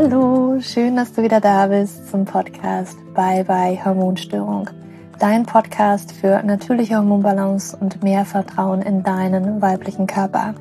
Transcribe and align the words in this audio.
Hallo, 0.00 0.60
schön, 0.60 0.94
dass 0.94 1.12
du 1.12 1.24
wieder 1.24 1.40
da 1.40 1.66
bist 1.66 2.08
zum 2.08 2.24
Podcast 2.24 2.96
Bye 3.14 3.42
Bye 3.42 3.84
Hormonstörung. 3.84 4.70
Dein 5.18 5.44
Podcast 5.44 6.12
für 6.12 6.40
natürliche 6.44 6.98
Hormonbalance 6.98 7.76
und 7.76 8.00
mehr 8.04 8.24
Vertrauen 8.24 8.80
in 8.80 9.02
deinen 9.02 9.60
weiblichen 9.60 10.06
Körper. 10.06 10.54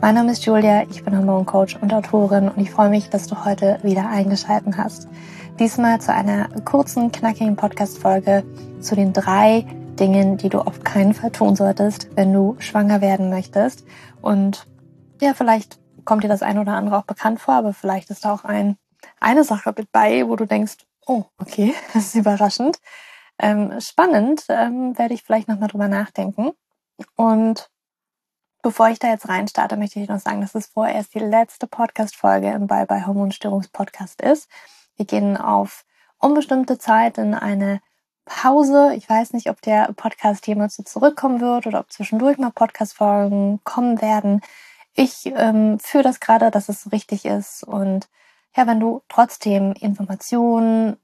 Mein 0.00 0.16
Name 0.16 0.32
ist 0.32 0.44
Julia, 0.44 0.82
ich 0.90 1.04
bin 1.04 1.16
Hormoncoach 1.16 1.80
und 1.80 1.94
Autorin 1.94 2.48
und 2.48 2.58
ich 2.58 2.72
freue 2.72 2.90
mich, 2.90 3.08
dass 3.10 3.28
du 3.28 3.44
heute 3.44 3.78
wieder 3.84 4.08
eingeschaltet 4.08 4.76
hast. 4.76 5.06
Diesmal 5.60 6.00
zu 6.00 6.12
einer 6.12 6.48
kurzen, 6.64 7.12
knackigen 7.12 7.54
Podcast-Folge 7.54 8.42
zu 8.80 8.96
den 8.96 9.12
drei 9.12 9.66
Dingen, 10.00 10.36
die 10.36 10.48
du 10.48 10.58
auf 10.58 10.82
keinen 10.82 11.14
Fall 11.14 11.30
tun 11.30 11.54
solltest, 11.54 12.08
wenn 12.16 12.32
du 12.32 12.56
schwanger 12.58 13.00
werden 13.00 13.30
möchtest. 13.30 13.84
Und 14.20 14.66
ja, 15.20 15.32
vielleicht 15.32 15.78
kommt 16.10 16.24
dir 16.24 16.28
das 16.28 16.42
ein 16.42 16.58
oder 16.58 16.72
andere 16.72 16.98
auch 16.98 17.04
bekannt 17.04 17.40
vor, 17.40 17.54
aber 17.54 17.72
vielleicht 17.72 18.10
ist 18.10 18.24
da 18.24 18.32
auch 18.32 18.42
ein, 18.42 18.76
eine 19.20 19.44
Sache 19.44 19.72
mit 19.76 19.92
bei, 19.92 20.26
wo 20.26 20.34
du 20.34 20.44
denkst, 20.44 20.78
oh, 21.06 21.26
okay, 21.38 21.72
das 21.94 22.06
ist 22.06 22.14
überraschend. 22.16 22.80
Ähm, 23.38 23.80
spannend, 23.80 24.44
ähm, 24.48 24.98
werde 24.98 25.14
ich 25.14 25.22
vielleicht 25.22 25.46
nochmal 25.46 25.68
drüber 25.68 25.86
nachdenken. 25.86 26.50
Und 27.14 27.70
bevor 28.60 28.88
ich 28.88 28.98
da 28.98 29.06
jetzt 29.06 29.28
reinstarte, 29.28 29.76
möchte 29.76 30.00
ich 30.00 30.08
noch 30.08 30.18
sagen, 30.18 30.40
dass 30.40 30.56
es 30.56 30.66
vorerst 30.66 31.14
die 31.14 31.20
letzte 31.20 31.68
Podcast-Folge 31.68 32.50
im 32.50 32.66
Bye 32.66 32.86
Bye 32.86 33.06
Hormonstörungspodcast 33.06 34.20
ist. 34.20 34.50
Wir 34.96 35.06
gehen 35.06 35.36
auf 35.36 35.84
unbestimmte 36.18 36.78
Zeit 36.78 37.18
in 37.18 37.34
eine 37.34 37.80
Pause. 38.24 38.94
Ich 38.96 39.08
weiß 39.08 39.32
nicht, 39.32 39.48
ob 39.48 39.62
der 39.62 39.92
Podcast 39.94 40.44
jemals 40.48 40.74
so 40.74 40.82
zurückkommen 40.82 41.40
wird 41.40 41.68
oder 41.68 41.78
ob 41.78 41.92
zwischendurch 41.92 42.36
mal 42.36 42.50
Podcast-Folgen 42.50 43.60
kommen 43.62 44.02
werden 44.02 44.40
ich 45.00 45.26
ähm, 45.34 45.78
führe 45.78 46.04
das 46.04 46.20
gerade, 46.20 46.50
dass 46.50 46.68
es 46.68 46.92
richtig 46.92 47.24
ist. 47.24 47.64
Und 47.64 48.08
ja, 48.54 48.66
wenn 48.66 48.80
du 48.80 49.02
trotzdem 49.08 49.72
Informationen 49.72 50.98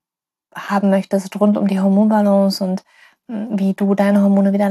haben 0.54 0.90
möchtest 0.90 1.38
rund 1.40 1.56
um 1.56 1.66
die 1.66 1.80
Hormonbalance 1.80 2.62
und 2.62 2.84
hm, 3.28 3.58
wie 3.58 3.72
du 3.72 3.94
deine 3.94 4.22
Hormone 4.22 4.52
wieder 4.52 4.66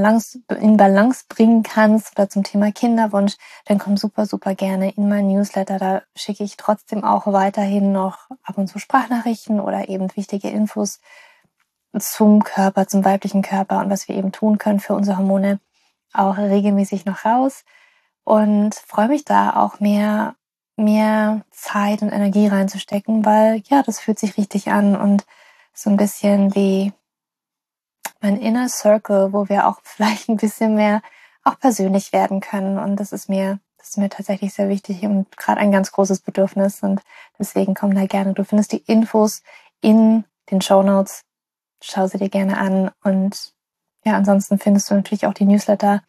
in 0.60 0.78
Balance 0.78 1.26
bringen 1.28 1.64
kannst 1.64 2.18
oder 2.18 2.30
zum 2.30 2.44
Thema 2.44 2.72
Kinderwunsch, 2.72 3.36
dann 3.66 3.80
komm 3.80 3.98
super, 3.98 4.28
super 4.28 4.54
gerne 4.54 4.92
in 4.92 5.10
mein 5.10 5.28
Newsletter. 5.28 5.80
Da 5.80 6.04
schicke 6.16 6.44
ich 6.44 6.56
trotzdem 6.58 7.04
auch 7.04 7.26
weiterhin 7.26 7.92
noch 7.92 8.30
ab 8.44 8.58
und 8.58 8.68
zu 8.68 8.78
Sprachnachrichten 8.78 9.60
oder 9.60 9.90
eben 9.90 10.16
wichtige 10.16 10.50
Infos 10.50 11.00
zum 11.98 12.44
Körper, 12.44 12.88
zum 12.88 13.04
weiblichen 13.06 13.42
Körper 13.42 13.80
und 13.80 13.90
was 13.90 14.08
wir 14.08 14.16
eben 14.16 14.32
tun 14.32 14.60
können 14.60 14.80
für 14.80 14.94
unsere 14.94 15.18
Hormone 15.18 15.60
auch 16.14 16.38
regelmäßig 16.38 17.06
noch 17.06 17.26
raus 17.26 17.64
und 18.26 18.76
freue 18.76 19.08
mich 19.08 19.24
da 19.24 19.56
auch 19.56 19.80
mehr, 19.80 20.36
mehr 20.76 21.46
Zeit 21.52 22.02
und 22.02 22.12
Energie 22.12 22.48
reinzustecken, 22.48 23.24
weil 23.24 23.62
ja, 23.70 23.84
das 23.84 24.02
fühlt 24.02 24.20
sich 24.20 24.38
richtig 24.38 24.70
an 24.70 24.98
und 24.98 25.26
so 25.74 25.90
ein 25.90 25.98
bisschen 25.98 26.54
wie 26.56 26.92
mein 28.20 28.38
Inner 28.38 28.68
Circle, 28.68 29.32
wo 29.32 29.48
wir 29.48 29.68
auch 29.68 29.80
vielleicht 29.84 30.28
ein 30.28 30.38
bisschen 30.38 30.76
mehr 30.76 31.02
auch 31.44 31.60
persönlich 31.60 32.12
werden 32.12 32.42
können. 32.42 32.80
Und 32.80 33.00
das 33.00 33.14
ist 33.14 33.30
mir, 33.30 33.60
das 33.78 33.90
ist 33.90 33.98
mir 33.98 34.10
tatsächlich 34.10 34.54
sehr 34.54 34.68
wichtig 34.68 35.04
und 35.04 35.38
gerade 35.38 35.62
ein 35.62 35.72
ganz 35.72 35.92
großes 35.92 36.22
Bedürfnis. 36.22 36.82
Und 36.82 37.02
deswegen 37.38 37.76
komm 37.76 37.94
da 37.94 38.08
gerne. 38.08 38.34
Du 38.34 38.44
findest 38.44 38.72
die 38.72 38.84
Infos 38.88 39.44
in 39.82 40.26
den 40.50 40.62
Show 40.62 40.82
Notes. 40.82 41.22
Schau 41.84 42.08
sie 42.08 42.18
dir 42.18 42.30
gerne 42.30 42.58
an. 42.58 42.90
Und 43.04 43.54
ja, 44.04 44.14
ansonsten 44.16 44.58
findest 44.58 44.90
du 44.90 44.96
natürlich 44.96 45.28
auch 45.28 45.34
die 45.34 45.46
Newsletter 45.46 46.02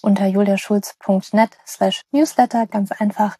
unter 0.00 0.26
juliaschulz.net 0.26 1.58
slash 1.66 2.02
newsletter, 2.10 2.66
ganz 2.66 2.92
einfach. 2.92 3.36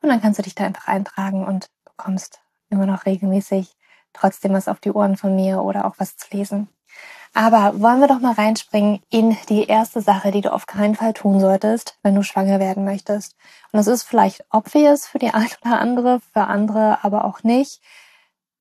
Und 0.00 0.10
dann 0.10 0.20
kannst 0.20 0.38
du 0.38 0.42
dich 0.42 0.54
da 0.54 0.64
einfach 0.64 0.88
eintragen 0.88 1.44
und 1.44 1.68
bekommst 1.84 2.40
immer 2.70 2.86
noch 2.86 3.06
regelmäßig 3.06 3.72
trotzdem 4.12 4.52
was 4.52 4.68
auf 4.68 4.80
die 4.80 4.92
Ohren 4.92 5.16
von 5.16 5.34
mir 5.34 5.62
oder 5.62 5.84
auch 5.84 5.94
was 5.98 6.16
zu 6.16 6.26
lesen. 6.36 6.68
Aber 7.34 7.80
wollen 7.80 8.00
wir 8.00 8.08
doch 8.08 8.20
mal 8.20 8.32
reinspringen 8.32 9.02
in 9.10 9.36
die 9.50 9.64
erste 9.66 10.00
Sache, 10.00 10.30
die 10.30 10.40
du 10.40 10.52
auf 10.52 10.66
keinen 10.66 10.94
Fall 10.94 11.12
tun 11.12 11.38
solltest, 11.38 11.98
wenn 12.02 12.14
du 12.14 12.22
schwanger 12.22 12.60
werden 12.60 12.84
möchtest. 12.84 13.36
Und 13.72 13.76
das 13.78 13.88
ist 13.88 14.04
vielleicht 14.04 14.44
obvious 14.50 15.06
für 15.06 15.18
die 15.18 15.34
eine 15.34 15.50
oder 15.62 15.78
andere, 15.78 16.20
für 16.32 16.44
andere 16.44 17.04
aber 17.04 17.26
auch 17.26 17.42
nicht. 17.42 17.82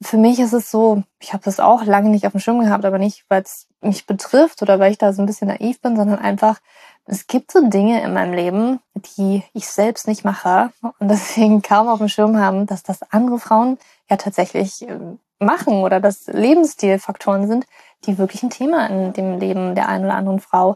Für 0.02 0.18
mich 0.18 0.40
ist 0.40 0.52
es 0.52 0.70
so, 0.70 1.04
ich 1.20 1.32
habe 1.32 1.44
das 1.46 1.62
auch 1.62 1.86
lange 1.86 2.10
nicht 2.10 2.26
auf 2.26 2.34
dem 2.34 2.42
Schirm 2.42 2.60
gehabt, 2.60 2.84
aber 2.84 2.98
nicht, 2.98 3.24
weil 3.30 3.44
es 3.44 3.68
mich 3.80 4.06
betrifft 4.06 4.62
oder 4.62 4.78
weil 4.78 4.92
ich 4.92 4.98
da 4.98 5.14
so 5.14 5.22
ein 5.22 5.26
bisschen 5.26 5.48
naiv 5.48 5.80
bin, 5.80 5.96
sondern 5.96 6.20
einfach, 6.20 6.60
es 7.06 7.28
gibt 7.28 7.52
so 7.52 7.68
Dinge 7.68 8.02
in 8.02 8.14
meinem 8.14 8.34
Leben, 8.34 8.80
die 8.96 9.44
ich 9.54 9.68
selbst 9.68 10.08
nicht 10.08 10.26
mache 10.26 10.72
und 10.82 11.10
deswegen 11.10 11.62
kaum 11.62 11.88
auf 11.88 12.00
dem 12.00 12.10
Schirm 12.10 12.38
haben, 12.38 12.66
dass 12.66 12.84
das 12.84 13.02
andere 13.12 13.40
Frauen 13.40 13.78
ja 14.10 14.18
tatsächlich 14.18 14.82
ähm, 14.88 15.20
machen 15.40 15.84
oder 15.84 16.00
dass 16.00 16.28
Lebensstilfaktoren 16.28 17.48
sind, 17.48 17.66
die 18.06 18.18
wirklich 18.18 18.44
ein 18.44 18.50
Thema 18.50 18.88
in 18.88 19.14
dem 19.14 19.40
Leben 19.40 19.76
der 19.76 19.88
einen 19.88 20.06
oder 20.06 20.16
anderen 20.16 20.40
Frau 20.40 20.76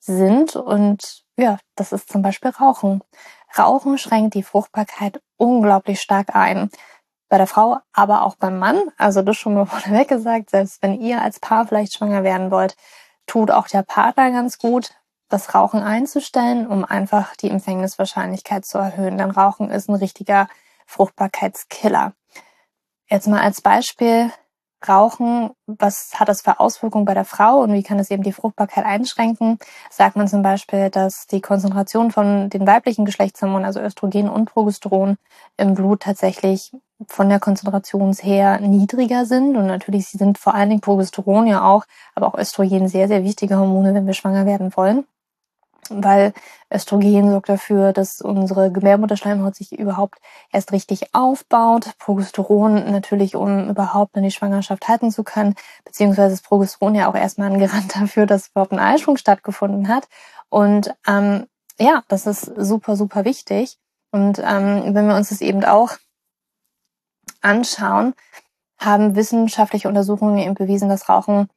sind. 0.00 0.56
Und 0.56 1.24
ja, 1.36 1.58
das 1.76 1.92
ist 1.92 2.10
zum 2.10 2.22
Beispiel 2.22 2.50
Rauchen. 2.50 3.02
Rauchen 3.56 3.98
schränkt 3.98 4.34
die 4.34 4.42
Fruchtbarkeit 4.42 5.20
unglaublich 5.36 6.00
stark 6.00 6.34
ein. 6.34 6.70
Bei 7.28 7.36
der 7.36 7.46
Frau, 7.46 7.78
aber 7.92 8.22
auch 8.22 8.36
beim 8.36 8.58
Mann. 8.58 8.80
Also 8.96 9.22
das 9.22 9.36
schon 9.36 9.54
mal 9.54 9.66
vorneweg 9.66 10.08
gesagt, 10.08 10.50
selbst 10.50 10.82
wenn 10.82 11.00
ihr 11.00 11.22
als 11.22 11.40
Paar 11.40 11.66
vielleicht 11.66 11.94
schwanger 11.94 12.24
werden 12.24 12.50
wollt, 12.50 12.76
tut 13.26 13.50
auch 13.50 13.68
der 13.68 13.82
Partner 13.82 14.30
ganz 14.30 14.58
gut, 14.58 14.92
das 15.28 15.54
Rauchen 15.54 15.82
einzustellen, 15.82 16.66
um 16.66 16.84
einfach 16.84 17.36
die 17.36 17.50
Empfängniswahrscheinlichkeit 17.50 18.64
zu 18.64 18.78
erhöhen. 18.78 19.18
Denn 19.18 19.30
Rauchen 19.30 19.70
ist 19.70 19.88
ein 19.88 19.94
richtiger 19.94 20.48
Fruchtbarkeitskiller. 20.86 22.14
Jetzt 23.08 23.28
mal 23.28 23.40
als 23.40 23.60
Beispiel 23.60 24.30
Rauchen, 24.86 25.50
was 25.66 26.12
hat 26.14 26.28
das 26.28 26.42
für 26.42 26.60
Auswirkungen 26.60 27.04
bei 27.04 27.14
der 27.14 27.24
Frau 27.24 27.58
und 27.62 27.72
wie 27.72 27.82
kann 27.82 27.98
es 27.98 28.10
eben 28.12 28.22
die 28.22 28.32
Fruchtbarkeit 28.32 28.84
einschränken? 28.84 29.58
Sagt 29.90 30.14
man 30.14 30.28
zum 30.28 30.42
Beispiel, 30.42 30.88
dass 30.88 31.26
die 31.26 31.40
Konzentration 31.40 32.12
von 32.12 32.48
den 32.48 32.64
weiblichen 32.66 33.04
Geschlechtshormonen, 33.04 33.64
also 33.64 33.80
Östrogen 33.80 34.28
und 34.28 34.52
Progesteron 34.52 35.16
im 35.56 35.74
Blut 35.74 36.02
tatsächlich 36.02 36.72
von 37.08 37.28
der 37.28 37.40
Konzentration 37.40 38.12
her 38.12 38.60
niedriger 38.60 39.26
sind. 39.26 39.56
Und 39.56 39.66
natürlich 39.66 40.08
sind 40.10 40.38
vor 40.38 40.54
allen 40.54 40.68
Dingen 40.68 40.80
Progesteron 40.80 41.48
ja 41.48 41.64
auch, 41.64 41.84
aber 42.14 42.28
auch 42.28 42.38
Östrogen 42.38 42.88
sehr, 42.88 43.08
sehr 43.08 43.24
wichtige 43.24 43.58
Hormone, 43.58 43.94
wenn 43.94 44.06
wir 44.06 44.14
schwanger 44.14 44.46
werden 44.46 44.76
wollen 44.76 45.04
weil 45.90 46.32
Östrogen 46.72 47.30
sorgt 47.30 47.48
dafür, 47.48 47.92
dass 47.92 48.20
unsere 48.20 48.70
Gebärmutterschleimhaut 48.70 49.54
sich 49.54 49.78
überhaupt 49.78 50.18
erst 50.52 50.72
richtig 50.72 51.14
aufbaut. 51.14 51.90
Progesteron 51.98 52.90
natürlich, 52.90 53.36
um 53.36 53.70
überhaupt 53.70 54.16
in 54.16 54.22
die 54.22 54.30
Schwangerschaft 54.30 54.88
halten 54.88 55.10
zu 55.10 55.24
können, 55.24 55.54
beziehungsweise 55.84 56.34
ist 56.34 56.44
Progesteron 56.44 56.94
ja 56.94 57.08
auch 57.10 57.14
erstmal 57.14 57.50
ein 57.50 57.60
Garant 57.60 57.94
dafür, 58.00 58.26
dass 58.26 58.48
überhaupt 58.48 58.72
ein 58.72 58.78
Eisprung 58.78 59.16
stattgefunden 59.16 59.88
hat. 59.88 60.08
Und 60.50 60.94
ähm, 61.06 61.46
ja, 61.78 62.02
das 62.08 62.26
ist 62.26 62.42
super, 62.56 62.96
super 62.96 63.24
wichtig. 63.24 63.78
Und 64.10 64.38
ähm, 64.38 64.94
wenn 64.94 65.06
wir 65.06 65.16
uns 65.16 65.28
das 65.28 65.40
eben 65.40 65.64
auch 65.64 65.96
anschauen, 67.40 68.14
haben 68.78 69.16
wissenschaftliche 69.16 69.88
Untersuchungen 69.88 70.38
eben 70.38 70.54
bewiesen, 70.54 70.88
dass 70.88 71.08
Rauchen 71.08 71.48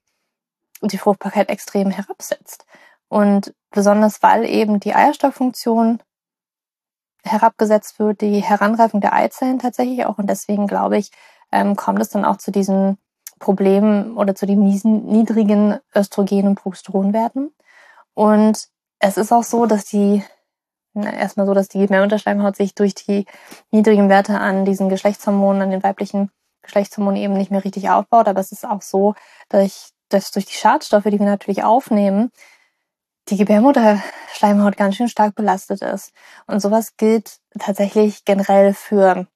die 0.82 0.98
Fruchtbarkeit 0.98 1.50
extrem 1.50 1.92
herabsetzt. 1.92 2.66
Und 3.08 3.54
besonders 3.72 4.22
weil 4.22 4.46
eben 4.46 4.80
die 4.80 4.94
Eierstockfunktion 4.94 6.02
herabgesetzt 7.24 8.00
wird, 8.00 8.22
die 8.22 8.42
Heranreifung 8.42 9.02
der 9.02 9.14
Eizellen 9.14 9.60
tatsächlich 9.60 10.06
auch. 10.06 10.18
Und 10.18 10.30
deswegen 10.30 10.68
glaube 10.68 10.98
ich, 10.98 11.12
ähm, 11.52 11.76
kommt 11.76 12.02
es 12.02 12.10
dann 12.10 12.26
auch 12.26 12.38
zu 12.38 12.52
diesen 12.52 12.98
Problemen 13.40 14.18
oder 14.18 14.36
zu 14.36 14.46
den 14.46 14.64
niedrigen 14.64 15.80
Östrogen- 15.96 16.48
und 16.48 16.56
Progesteronwerten. 16.56 17.54
Und 18.14 18.68
es 19.00 19.18
ist 19.18 19.32
auch 19.32 19.44
so, 19.44 19.66
dass 19.66 19.86
die, 19.86 20.24
erstmal 20.94 21.46
so, 21.46 21.54
dass 21.54 21.68
die 21.68 21.88
Mehrunterschleimhaut 21.88 22.56
sich 22.56 22.76
durch 22.76 22.96
die 22.96 23.26
niedrigen 23.72 24.10
Werte 24.10 24.40
an 24.40 24.66
diesen 24.66 24.90
Geschlechtshormonen, 24.90 25.62
an 25.64 25.72
den 25.72 25.84
weiblichen 25.84 26.30
Geschlechtshormonen 26.62 27.20
eben 27.20 27.34
nicht 27.34 27.52
mehr 27.52 27.64
richtig 27.64 27.90
aufbaut. 27.90 28.28
Aber 28.28 28.40
es 28.40 28.52
ist 28.52 28.66
auch 28.66 28.82
so, 28.82 29.16
dass, 29.50 29.66
ich, 29.66 29.90
dass 30.10 30.32
durch 30.32 30.46
die 30.46 30.54
Schadstoffe, 30.54 31.06
die 31.06 31.20
wir 31.20 31.26
natürlich 31.26 31.64
aufnehmen, 31.64 32.32
die 33.30 33.38
Gebärmutterschleimhaut 33.38 34.78
ganz 34.78 34.96
schön 34.96 35.08
stark 35.08 35.36
belastet 35.36 35.82
ist. 35.82 36.12
Und 36.48 36.60
sowas 36.60 36.98
gilt 36.98 37.38
tatsächlich 37.60 38.26
generell 38.26 38.74
für, 38.74 39.28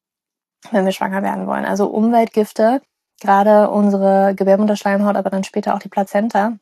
wenn 0.71 0.85
wir 0.85 0.91
schwanger 0.91 1.23
werden 1.23 1.47
wollen. 1.47 1.65
Also 1.65 1.87
Umweltgifte, 1.87 2.81
gerade 3.21 3.69
unsere 3.69 4.33
Gebärmutterschleimhaut, 4.35 5.15
aber 5.15 5.29
dann 5.29 5.43
später 5.43 5.75
auch 5.75 5.79
die 5.79 5.89
Plazenta. 5.89 6.57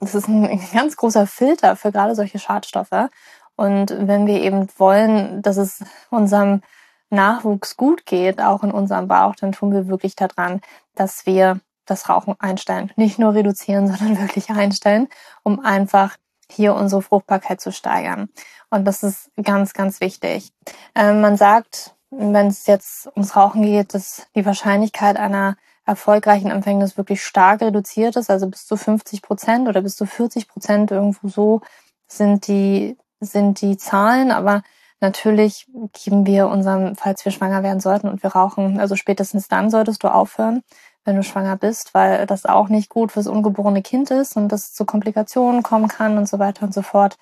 Das 0.00 0.14
ist 0.14 0.28
ein 0.28 0.60
ganz 0.72 0.96
großer 0.96 1.26
Filter 1.26 1.76
für 1.76 1.92
gerade 1.92 2.14
solche 2.14 2.38
Schadstoffe. 2.38 3.08
Und 3.56 3.90
wenn 3.98 4.26
wir 4.26 4.40
eben 4.40 4.68
wollen, 4.76 5.42
dass 5.42 5.56
es 5.56 5.82
unserem 6.10 6.62
Nachwuchs 7.10 7.76
gut 7.76 8.06
geht, 8.06 8.40
auch 8.40 8.62
in 8.62 8.70
unserem 8.70 9.08
Bauch, 9.08 9.34
dann 9.34 9.52
tun 9.52 9.72
wir 9.72 9.88
wirklich 9.88 10.14
daran, 10.14 10.60
dass 10.94 11.26
wir 11.26 11.60
das 11.86 12.08
Rauchen 12.08 12.36
einstellen. 12.38 12.92
Nicht 12.96 13.18
nur 13.18 13.34
reduzieren, 13.34 13.88
sondern 13.92 14.20
wirklich 14.20 14.50
einstellen, 14.50 15.08
um 15.42 15.60
einfach 15.60 16.16
hier 16.50 16.74
unsere 16.74 17.02
Fruchtbarkeit 17.02 17.60
zu 17.60 17.72
steigern. 17.72 18.28
Und 18.70 18.84
das 18.84 19.02
ist 19.02 19.30
ganz, 19.42 19.72
ganz 19.72 20.00
wichtig. 20.00 20.52
Ähm, 20.94 21.20
man 21.20 21.36
sagt, 21.36 21.94
wenn 22.10 22.48
es 22.48 22.66
jetzt 22.66 23.08
ums 23.14 23.36
Rauchen 23.36 23.62
geht, 23.62 23.94
dass 23.94 24.26
die 24.34 24.46
Wahrscheinlichkeit 24.46 25.16
einer 25.16 25.56
erfolgreichen 25.84 26.50
Empfängnis 26.50 26.96
wirklich 26.96 27.22
stark 27.24 27.62
reduziert 27.62 28.16
ist, 28.16 28.30
also 28.30 28.46
bis 28.48 28.66
zu 28.66 28.76
50 28.76 29.22
Prozent 29.22 29.68
oder 29.68 29.80
bis 29.80 29.96
zu 29.96 30.04
40 30.04 30.48
Prozent 30.48 30.90
irgendwo 30.90 31.28
so 31.28 31.60
sind 32.06 32.46
die, 32.46 32.96
sind 33.20 33.60
die 33.62 33.76
Zahlen. 33.78 34.30
Aber 34.30 34.62
natürlich 35.00 35.66
geben 35.92 36.26
wir 36.26 36.48
unserem, 36.48 36.94
falls 36.94 37.24
wir 37.24 37.32
schwanger 37.32 37.62
werden 37.62 37.80
sollten 37.80 38.08
und 38.08 38.22
wir 38.22 38.30
rauchen, 38.30 38.80
also 38.80 38.96
spätestens 38.96 39.48
dann 39.48 39.70
solltest 39.70 40.02
du 40.02 40.08
aufhören, 40.08 40.62
wenn 41.08 41.16
du 41.16 41.22
schwanger 41.22 41.56
bist, 41.56 41.94
weil 41.94 42.26
das 42.26 42.44
auch 42.44 42.68
nicht 42.68 42.90
gut 42.90 43.12
fürs 43.12 43.26
ungeborene 43.26 43.82
Kind 43.82 44.10
ist 44.10 44.36
und 44.36 44.50
das 44.50 44.74
zu 44.74 44.84
Komplikationen 44.84 45.62
kommen 45.62 45.88
kann 45.88 46.18
und 46.18 46.28
so 46.28 46.38
weiter 46.38 46.64
und 46.66 46.74
so 46.74 46.82
fort. 46.82 47.16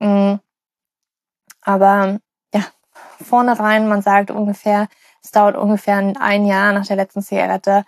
Mm. 0.00 0.34
Aber 1.62 2.18
ja, 2.52 2.64
vorne 3.22 3.58
rein, 3.58 3.88
man 3.88 4.02
sagt 4.02 4.32
ungefähr, 4.32 4.88
es 5.22 5.30
dauert 5.30 5.56
ungefähr 5.56 5.98
ein 6.18 6.46
Jahr 6.46 6.72
nach 6.72 6.86
der 6.86 6.96
letzten 6.96 7.22
Zigarette, 7.22 7.84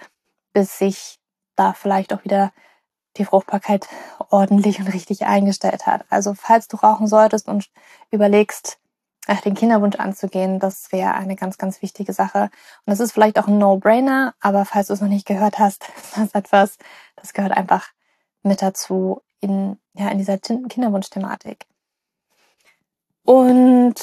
bis 0.53 0.79
sich 0.79 1.19
da 1.57 1.73
vielleicht 1.73 2.13
auch 2.13 2.25
wieder 2.25 2.53
die 3.17 3.25
Fruchtbarkeit 3.25 3.89
ordentlich 4.31 4.79
und 4.79 4.87
richtig 4.87 5.27
eingestellt 5.27 5.85
hat. 5.87 6.05
Also 6.11 6.35
falls 6.35 6.69
du 6.69 6.77
rauchen 6.77 7.09
solltest 7.09 7.49
und 7.49 7.71
überlegst, 8.11 8.79
den 9.45 9.55
Kinderwunsch 9.55 9.97
anzugehen, 9.97 10.59
das 10.59 10.91
wäre 10.93 11.15
eine 11.15 11.37
ganz, 11.37 11.59
ganz 11.59 11.83
wichtige 11.83 12.13
Sache. 12.13 12.45
Und 12.45 12.51
das 12.87 13.01
ist 13.01 13.13
vielleicht 13.13 13.39
auch 13.39 13.47
ein 13.47 13.59
No-Brainer, 13.59 14.35
aber 14.41 14.65
falls 14.65 14.89
du 14.89 14.95
es 14.95 15.01
noch 15.01 15.09
nicht 15.09 15.27
gehört 15.27 15.59
hast, 15.59 15.85
ist 15.97 16.17
das 16.17 16.35
etwas, 16.35 16.79
das 17.17 17.33
gehört 17.33 17.53
einfach 17.53 17.89
mit 18.43 18.63
dazu 18.63 19.23
in, 19.41 19.79
ja, 19.95 20.09
in 20.09 20.19
dieser 20.19 20.39
Kinderwunsch-Thematik. 20.39 21.67
Und 23.25 23.95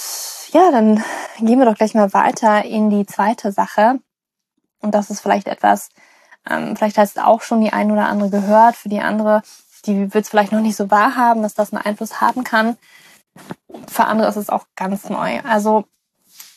ja, 0.52 0.72
dann 0.72 1.04
gehen 1.40 1.60
wir 1.60 1.66
doch 1.66 1.76
gleich 1.76 1.94
mal 1.94 2.14
weiter 2.14 2.64
in 2.64 2.90
die 2.90 3.06
zweite 3.06 3.52
Sache. 3.52 4.00
Und 4.80 4.94
das 4.94 5.10
ist 5.10 5.22
vielleicht 5.22 5.48
etwas, 5.48 5.90
ähm, 6.50 6.76
vielleicht 6.76 6.98
hast 6.98 7.18
du 7.18 7.26
auch 7.26 7.42
schon 7.42 7.62
die 7.62 7.74
ein 7.74 7.92
oder 7.92 8.08
andere 8.08 8.30
gehört. 8.30 8.76
Für 8.76 8.90
die 8.90 9.02
andere, 9.02 9.42
die 9.86 10.14
wird 10.14 10.24
es 10.24 10.30
vielleicht 10.30 10.52
noch 10.52 10.62
nicht 10.62 10.78
so 10.78 10.90
wahrhaben, 10.92 11.42
dass 11.42 11.56
das 11.56 11.74
einen 11.74 11.84
Einfluss 11.84 12.22
haben 12.22 12.44
kann. 12.44 12.78
Für 13.88 14.06
andere 14.06 14.28
ist 14.28 14.36
es 14.36 14.50
auch 14.50 14.66
ganz 14.76 15.10
neu. 15.10 15.40
Also 15.44 15.86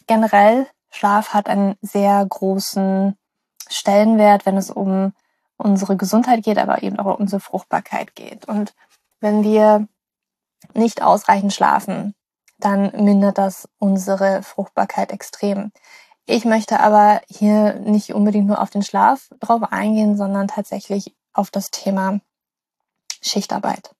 generell, 0.06 0.66
Schlaf 0.90 1.34
hat 1.34 1.48
einen 1.48 1.76
sehr 1.80 2.24
großen 2.26 3.16
Stellenwert, 3.68 4.46
wenn 4.46 4.56
es 4.56 4.70
um 4.70 5.12
unsere 5.56 5.96
Gesundheit 5.96 6.42
geht, 6.42 6.58
aber 6.58 6.82
eben 6.82 6.98
auch 6.98 7.06
um 7.06 7.22
unsere 7.22 7.40
Fruchtbarkeit 7.40 8.14
geht. 8.14 8.46
Und 8.46 8.74
wenn 9.20 9.42
wir 9.42 9.86
nicht 10.74 11.02
ausreichend 11.02 11.52
schlafen, 11.52 12.14
dann 12.58 12.90
mindert 13.04 13.38
das 13.38 13.68
unsere 13.78 14.42
Fruchtbarkeit 14.42 15.12
extrem. 15.12 15.72
Ich 16.26 16.44
möchte 16.44 16.80
aber 16.80 17.20
hier 17.28 17.74
nicht 17.74 18.14
unbedingt 18.14 18.46
nur 18.46 18.60
auf 18.60 18.70
den 18.70 18.82
Schlaf 18.82 19.30
drauf 19.40 19.62
eingehen, 19.72 20.16
sondern 20.16 20.48
tatsächlich 20.48 21.16
auf 21.32 21.50
das 21.50 21.70
Thema 21.70 22.20
Schichtarbeit. 23.22 23.94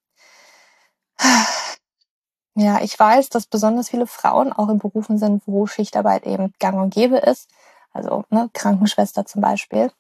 Ja, 2.61 2.83
ich 2.83 2.99
weiß, 2.99 3.31
dass 3.31 3.47
besonders 3.47 3.89
viele 3.89 4.07
Frauen 4.07 4.53
auch 4.53 4.69
in 4.69 4.79
Berufen 4.79 5.17
sind, 5.17 5.43
wo 5.47 5.67
Schichtarbeit 5.67 6.27
eben 6.27 6.53
gang 6.59 6.79
und 6.79 6.93
gäbe 6.93 7.17
ist. 7.17 7.49
Also 7.91 8.25
ne, 8.29 8.51
Krankenschwester 8.53 9.25
zum 9.25 9.41
Beispiel. 9.41 9.91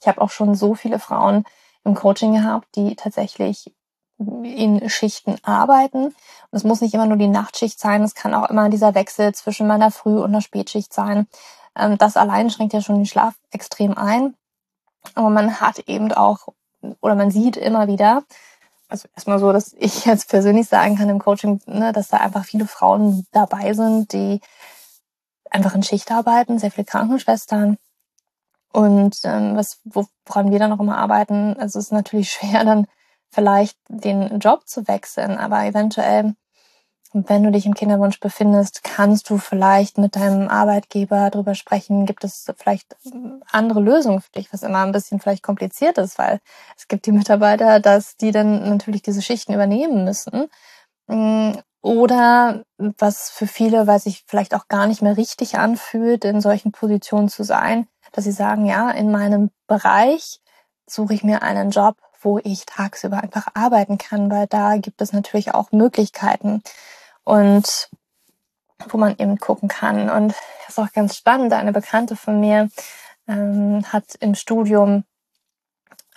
Ich 0.00 0.08
habe 0.08 0.20
auch 0.20 0.30
schon 0.30 0.56
so 0.56 0.74
viele 0.74 0.98
Frauen 0.98 1.44
im 1.84 1.94
Coaching 1.94 2.34
gehabt, 2.34 2.66
die 2.74 2.96
tatsächlich 2.96 3.72
in 4.18 4.90
Schichten 4.90 5.36
arbeiten. 5.44 6.06
Und 6.06 6.14
es 6.50 6.64
muss 6.64 6.80
nicht 6.80 6.92
immer 6.92 7.06
nur 7.06 7.18
die 7.18 7.28
Nachtschicht 7.28 7.78
sein, 7.78 8.02
es 8.02 8.16
kann 8.16 8.34
auch 8.34 8.50
immer 8.50 8.68
dieser 8.68 8.96
Wechsel 8.96 9.32
zwischen 9.32 9.68
meiner 9.68 9.92
Früh- 9.92 10.20
und 10.20 10.32
der 10.32 10.40
Spätschicht 10.40 10.92
sein. 10.92 11.28
Ähm, 11.76 11.98
das 11.98 12.16
allein 12.16 12.50
schränkt 12.50 12.72
ja 12.72 12.80
schon 12.80 12.96
den 12.96 13.06
Schlaf 13.06 13.34
extrem 13.52 13.96
ein. 13.96 14.34
Aber 15.14 15.30
man 15.30 15.60
hat 15.60 15.78
eben 15.88 16.10
auch, 16.10 16.48
oder 17.00 17.14
man 17.14 17.30
sieht 17.30 17.56
immer 17.56 17.86
wieder, 17.86 18.24
also 18.88 19.08
erstmal 19.14 19.38
so, 19.38 19.52
dass 19.52 19.74
ich 19.74 20.04
jetzt 20.04 20.28
persönlich 20.28 20.68
sagen 20.68 20.96
kann 20.96 21.08
im 21.08 21.18
Coaching, 21.18 21.60
ne, 21.66 21.92
dass 21.92 22.08
da 22.08 22.18
einfach 22.18 22.44
viele 22.44 22.66
Frauen 22.66 23.26
dabei 23.32 23.72
sind, 23.72 24.12
die 24.12 24.40
einfach 25.50 25.74
in 25.74 25.82
Schicht 25.82 26.10
arbeiten, 26.10 26.58
sehr 26.58 26.70
viele 26.70 26.84
Krankenschwestern. 26.84 27.78
Und 28.72 29.20
ähm, 29.24 29.56
was, 29.56 29.80
woran 29.84 30.50
wir 30.50 30.58
dann 30.58 30.70
noch 30.70 30.80
immer 30.80 30.98
arbeiten, 30.98 31.56
also 31.58 31.78
es 31.78 31.86
ist 31.86 31.92
natürlich 31.92 32.30
schwer, 32.32 32.64
dann 32.64 32.86
vielleicht 33.30 33.78
den 33.88 34.38
Job 34.38 34.66
zu 34.68 34.86
wechseln, 34.88 35.38
aber 35.38 35.64
eventuell, 35.64 36.34
wenn 37.12 37.42
du 37.42 37.50
dich 37.50 37.66
im 37.66 37.74
Kinderwunsch 37.74 38.20
befindest, 38.20 38.82
kannst 38.84 39.30
du 39.30 39.38
vielleicht 39.38 39.98
mit 39.98 40.16
deinem 40.16 40.48
Arbeitgeber 40.48 41.30
darüber 41.30 41.54
sprechen, 41.54 42.06
gibt 42.06 42.24
es 42.24 42.46
vielleicht 42.56 42.96
andere 43.50 43.80
Lösungen 43.80 44.20
für 44.20 44.32
dich, 44.32 44.52
was 44.52 44.62
immer 44.62 44.82
ein 44.84 44.92
bisschen 44.92 45.20
vielleicht 45.20 45.42
kompliziert 45.42 45.98
ist, 45.98 46.18
weil 46.18 46.40
es 46.76 46.88
gibt 46.88 47.06
die 47.06 47.12
Mitarbeiter, 47.12 47.80
dass 47.80 48.16
die 48.16 48.32
dann 48.32 48.68
natürlich 48.68 49.02
diese 49.02 49.22
Schichten 49.22 49.52
übernehmen 49.54 50.04
müssen. 50.04 50.48
Oder 51.82 52.64
was 52.78 53.30
für 53.30 53.46
viele, 53.46 53.86
weil 53.86 54.00
sich 54.00 54.24
vielleicht 54.26 54.54
auch 54.54 54.66
gar 54.68 54.86
nicht 54.86 55.02
mehr 55.02 55.16
richtig 55.16 55.56
anfühlt, 55.56 56.24
in 56.24 56.40
solchen 56.40 56.72
Positionen 56.72 57.28
zu 57.28 57.44
sein, 57.44 57.86
dass 58.12 58.24
sie 58.24 58.32
sagen, 58.32 58.66
ja, 58.66 58.90
in 58.90 59.10
meinem 59.10 59.50
Bereich 59.68 60.40
suche 60.88 61.14
ich 61.14 61.22
mir 61.22 61.42
einen 61.42 61.70
Job, 61.70 61.96
wo 62.26 62.40
ich 62.42 62.66
tagsüber 62.66 63.22
einfach 63.22 63.46
arbeiten 63.54 63.98
kann, 63.98 64.32
weil 64.32 64.48
da 64.48 64.78
gibt 64.78 65.00
es 65.00 65.12
natürlich 65.12 65.54
auch 65.54 65.70
Möglichkeiten 65.70 66.60
und 67.22 67.88
wo 68.88 68.98
man 68.98 69.16
eben 69.16 69.38
gucken 69.38 69.68
kann. 69.68 70.10
Und 70.10 70.34
das 70.66 70.70
ist 70.70 70.78
auch 70.80 70.92
ganz 70.92 71.16
spannend. 71.16 71.52
Eine 71.52 71.72
Bekannte 71.72 72.16
von 72.16 72.40
mir 72.40 72.68
ähm, 73.28 73.84
hat 73.92 74.16
im 74.18 74.34
Studium 74.34 75.04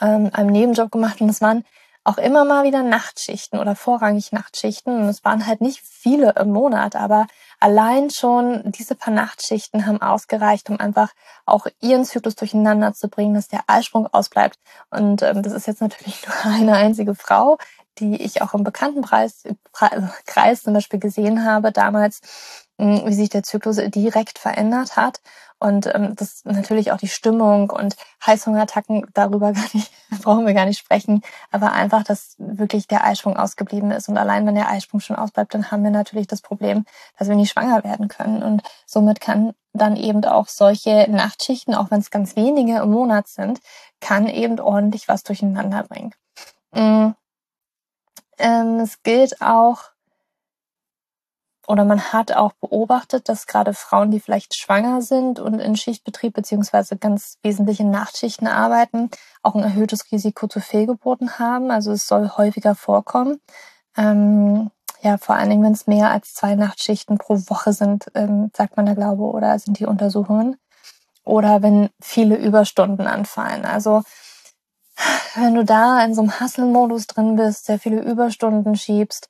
ähm, 0.01 0.31
einen 0.33 0.49
Nebenjob 0.49 0.91
gemacht 0.91 1.21
und 1.21 1.29
es 1.29 1.41
waren 1.41 1.63
auch 2.03 2.17
immer 2.17 2.43
mal 2.43 2.63
wieder 2.63 2.81
Nachtschichten 2.81 3.59
oder 3.59 3.75
vorrangig 3.75 4.31
Nachtschichten. 4.31 5.01
Und 5.01 5.09
es 5.09 5.23
waren 5.23 5.45
halt 5.45 5.61
nicht 5.61 5.79
viele 5.83 6.33
im 6.39 6.51
Monat, 6.51 6.95
aber 6.95 7.27
allein 7.59 8.09
schon 8.09 8.71
diese 8.71 8.95
paar 8.95 9.13
Nachtschichten 9.13 9.85
haben 9.85 10.01
ausgereicht, 10.01 10.69
um 10.69 10.79
einfach 10.79 11.11
auch 11.45 11.67
ihren 11.81 12.05
Zyklus 12.05 12.35
durcheinander 12.35 12.93
zu 12.93 13.09
bringen, 13.09 13.33
dass 13.33 13.47
der 13.47 13.63
Eisprung 13.67 14.07
ausbleibt. 14.07 14.57
Und 14.89 15.21
ähm, 15.21 15.43
das 15.43 15.53
ist 15.53 15.67
jetzt 15.67 15.81
natürlich 15.81 16.25
nur 16.45 16.53
eine 16.53 16.73
einzige 16.73 17.15
Frau, 17.15 17.57
die 17.99 18.21
ich 18.21 18.41
auch 18.41 18.53
im 18.53 18.63
Bekanntenkreis 18.63 19.43
Kreis 20.25 20.63
zum 20.63 20.73
Beispiel 20.73 20.99
gesehen 20.99 21.45
habe 21.45 21.71
damals, 21.71 22.21
wie 22.79 23.13
sich 23.13 23.29
der 23.29 23.43
Zyklus 23.43 23.77
direkt 23.77 24.39
verändert 24.39 24.95
hat. 24.95 25.21
Und 25.61 25.93
ähm, 25.93 26.15
das 26.15 26.45
natürlich 26.45 26.93
auch 26.93 26.97
die 26.97 27.09
Stimmung 27.09 27.69
und 27.69 27.97
Heißhungerattacken, 28.25 29.07
darüber 29.13 29.51
gar 29.53 29.65
nicht, 29.73 29.91
brauchen 30.21 30.45
wir 30.45 30.53
gar 30.53 30.65
nicht 30.65 30.79
sprechen. 30.79 31.21
Aber 31.51 31.73
einfach, 31.73 32.03
dass 32.03 32.35
wirklich 32.37 32.87
der 32.87 33.03
Eisprung 33.03 33.35
ausgeblieben 33.35 33.91
ist. 33.91 34.07
Und 34.07 34.17
allein 34.17 34.47
wenn 34.47 34.55
der 34.55 34.69
Eisprung 34.69 35.01
schon 35.01 35.17
ausbleibt, 35.17 35.53
dann 35.53 35.69
haben 35.69 35.83
wir 35.83 35.91
natürlich 35.91 36.27
das 36.27 36.41
Problem, 36.41 36.85
dass 37.17 37.27
wir 37.27 37.35
nicht 37.35 37.51
schwanger 37.51 37.83
werden 37.83 38.07
können. 38.07 38.41
Und 38.41 38.63
somit 38.85 39.19
kann 39.19 39.53
dann 39.73 39.97
eben 39.97 40.23
auch 40.23 40.47
solche 40.47 41.07
Nachtschichten, 41.09 41.75
auch 41.75 41.91
wenn 41.91 41.99
es 41.99 42.09
ganz 42.09 42.35
wenige 42.37 42.77
im 42.77 42.91
Monat 42.91 43.27
sind, 43.27 43.59
kann 43.99 44.27
eben 44.27 44.59
ordentlich 44.59 45.09
was 45.09 45.23
durcheinander 45.23 45.83
bringen. 45.83 46.13
Mhm. 46.73 47.15
Ähm, 48.37 48.79
es 48.79 49.03
gilt 49.03 49.41
auch, 49.41 49.91
oder 51.69 51.85
man 51.85 52.11
hat 52.11 52.35
auch 52.35 52.53
beobachtet, 52.53 53.29
dass 53.29 53.45
gerade 53.45 53.75
Frauen, 53.75 54.09
die 54.09 54.19
vielleicht 54.19 54.55
schwanger 54.55 55.03
sind 55.03 55.39
und 55.39 55.59
in 55.59 55.75
Schichtbetrieb 55.75 56.33
beziehungsweise 56.33 56.97
ganz 56.97 57.37
wesentlich 57.43 57.79
in 57.79 57.91
Nachtschichten 57.91 58.47
arbeiten, 58.47 59.11
auch 59.43 59.53
ein 59.53 59.61
erhöhtes 59.61 60.11
Risiko 60.11 60.47
zu 60.47 60.61
Fehlgeburten 60.61 61.37
haben. 61.37 61.69
Also 61.69 61.91
es 61.91 62.07
soll 62.07 62.31
häufiger 62.37 62.73
vorkommen. 62.73 63.39
Ähm, 63.95 64.71
ja, 65.01 65.19
vor 65.19 65.35
allen 65.35 65.51
Dingen, 65.51 65.63
wenn 65.63 65.73
es 65.73 65.85
mehr 65.85 66.09
als 66.09 66.33
zwei 66.33 66.55
Nachtschichten 66.55 67.19
pro 67.19 67.35
Woche 67.35 67.71
sind, 67.71 68.07
ähm, 68.15 68.49
sagt 68.57 68.75
man 68.75 68.87
da 68.87 68.95
glaube, 68.95 69.25
oder 69.25 69.59
sind 69.59 69.77
die 69.77 69.85
Untersuchungen. 69.85 70.57
Oder 71.23 71.61
wenn 71.61 71.91
viele 72.01 72.35
Überstunden 72.35 73.05
anfallen. 73.05 73.65
Also 73.65 74.01
wenn 75.35 75.53
du 75.53 75.63
da 75.63 76.03
in 76.03 76.15
so 76.15 76.21
einem 76.21 76.39
Hustle-Modus 76.39 77.05
drin 77.05 77.35
bist, 77.35 77.67
sehr 77.67 77.77
viele 77.77 78.01
Überstunden 78.01 78.75
schiebst, 78.75 79.29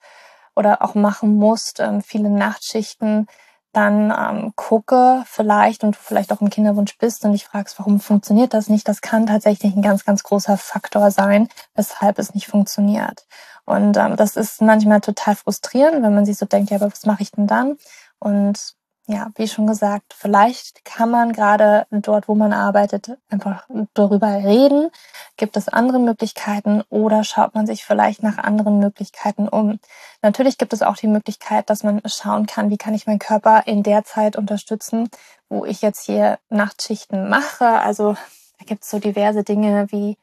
oder 0.56 0.82
auch 0.82 0.96
machen 0.96 1.36
musst, 1.36 1.80
ähm, 1.80 2.02
viele 2.02 2.30
Nachtschichten, 2.30 3.28
dann 3.72 4.12
ähm, 4.12 4.54
gucke 4.56 5.24
vielleicht 5.28 5.84
und 5.84 5.96
du 5.96 6.00
vielleicht 6.00 6.32
auch 6.32 6.42
im 6.42 6.50
Kinderwunsch 6.50 6.98
bist 6.98 7.24
und 7.24 7.34
dich 7.34 7.46
fragst, 7.46 7.78
warum 7.78 8.00
funktioniert 8.00 8.54
das 8.54 8.68
nicht, 8.68 8.88
das 8.88 9.02
kann 9.02 9.28
tatsächlich 9.28 9.76
ein 9.76 9.84
ganz, 9.84 10.06
ganz 10.06 10.24
großer 10.24 10.58
Faktor 10.58 11.12
sein, 11.12 11.50
weshalb 11.76 12.18
es 12.18 12.34
nicht 12.34 12.48
funktioniert. 12.48 13.28
Und 13.66 13.98
ähm, 13.98 14.16
das 14.16 14.36
ist 14.36 14.62
manchmal 14.62 15.02
total 15.02 15.36
frustrierend, 15.36 16.02
wenn 16.02 16.16
man 16.16 16.26
sich 16.26 16.38
so 16.38 16.48
denkt, 16.48 16.72
ja, 16.72 16.78
aber 16.78 16.92
was 16.92 17.06
mache 17.06 17.22
ich 17.22 17.32
denn 17.32 17.46
dann? 17.46 17.78
Und 18.18 18.76
ja, 19.10 19.32
wie 19.38 19.48
schon 19.48 19.66
gesagt, 19.66 20.14
vielleicht 20.16 20.86
kann 20.86 21.10
man 21.10 21.34
gerade 21.34 21.88
dort, 21.90 22.28
wo 22.28 22.36
man 22.36 22.54
arbeitet, 22.54 23.18
einfach 23.28 23.68
darüber 23.96 24.28
reden. 24.28 24.92
Gibt 25.36 25.58
es 25.58 25.68
andere 25.68 25.98
Möglichkeiten 25.98 26.84
oder 26.90 27.24
schaut 27.24 27.56
man 27.56 27.66
sich 27.66 27.84
vielleicht 27.84 28.22
nach 28.22 28.38
anderen 28.38 28.78
Möglichkeiten 28.78 29.48
um? 29.48 29.80
Natürlich 30.22 30.60
gibt 30.60 30.74
es 30.74 30.84
auch 30.84 30.96
die 30.96 31.08
Möglichkeit, 31.08 31.72
dass 31.72 31.82
man 31.82 32.04
schauen 32.06 32.46
kann, 32.46 32.70
wie 32.70 32.78
kann 32.78 32.94
ich 32.94 33.08
meinen 33.08 33.18
Körper 33.18 33.64
in 33.66 33.82
der 33.82 34.04
Zeit 34.04 34.36
unterstützen, 34.36 35.10
wo 35.50 35.66
ich 35.66 35.82
jetzt 35.82 36.06
hier 36.06 36.38
Nachtschichten 36.50 37.30
mache. 37.30 37.68
Also 37.68 38.14
da 38.60 38.66
gibt 38.66 38.84
es 38.84 38.92
so 38.92 39.00
diverse 39.00 39.44
Dinge 39.44 39.88
wie 39.90 40.18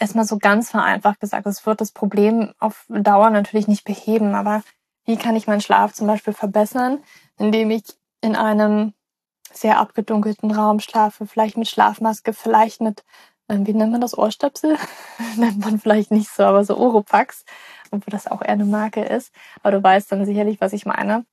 erstmal 0.00 0.24
so 0.24 0.38
ganz 0.38 0.70
vereinfacht 0.70 1.20
gesagt, 1.20 1.46
es 1.46 1.64
wird 1.66 1.80
das 1.80 1.92
Problem 1.92 2.52
auf 2.58 2.84
Dauer 2.88 3.30
natürlich 3.30 3.68
nicht 3.68 3.84
beheben, 3.84 4.34
aber 4.34 4.64
wie 5.04 5.16
kann 5.16 5.36
ich 5.36 5.46
meinen 5.46 5.60
Schlaf 5.60 5.92
zum 5.92 6.06
Beispiel 6.06 6.32
verbessern, 6.32 7.00
indem 7.40 7.70
ich 7.70 7.84
in 8.20 8.36
einem 8.36 8.92
sehr 9.52 9.78
abgedunkelten 9.78 10.52
Raum 10.52 10.78
schlafe, 10.78 11.26
vielleicht 11.26 11.56
mit 11.56 11.68
Schlafmaske, 11.68 12.32
vielleicht 12.32 12.80
mit, 12.80 13.02
ähm, 13.48 13.66
wie 13.66 13.72
nennt 13.72 13.92
man 13.92 14.00
das, 14.00 14.16
Ohrstöpsel? 14.16 14.76
nennt 15.36 15.58
man 15.58 15.80
vielleicht 15.80 16.10
nicht 16.10 16.30
so, 16.30 16.44
aber 16.44 16.64
so 16.64 16.76
Oropax, 16.76 17.44
obwohl 17.90 18.12
das 18.12 18.26
auch 18.26 18.42
eher 18.42 18.50
eine 18.50 18.66
Marke 18.66 19.02
ist. 19.02 19.32
Aber 19.62 19.72
du 19.72 19.82
weißt 19.82 20.12
dann 20.12 20.26
sicherlich, 20.26 20.60
was 20.60 20.72
ich 20.72 20.86
meine. 20.86 21.24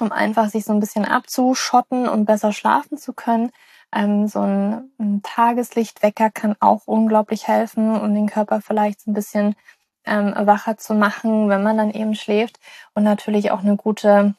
Um 0.00 0.12
einfach 0.12 0.48
sich 0.48 0.64
so 0.64 0.72
ein 0.72 0.80
bisschen 0.80 1.04
abzuschotten 1.04 2.08
und 2.08 2.24
besser 2.24 2.52
schlafen 2.52 2.96
zu 2.96 3.12
können. 3.12 3.50
Ähm, 3.92 4.26
so 4.28 4.40
ein, 4.40 4.92
ein 4.98 5.22
Tageslichtwecker 5.22 6.30
kann 6.30 6.56
auch 6.60 6.86
unglaublich 6.86 7.46
helfen, 7.48 7.94
um 8.00 8.14
den 8.14 8.28
Körper 8.28 8.60
vielleicht 8.60 9.02
so 9.02 9.10
ein 9.10 9.14
bisschen 9.14 9.56
ähm, 10.04 10.34
wacher 10.36 10.76
zu 10.76 10.94
machen, 10.94 11.48
wenn 11.48 11.62
man 11.62 11.76
dann 11.76 11.90
eben 11.90 12.14
schläft. 12.14 12.58
Und 12.94 13.04
natürlich 13.04 13.50
auch 13.50 13.60
eine 13.60 13.76
gute 13.76 14.34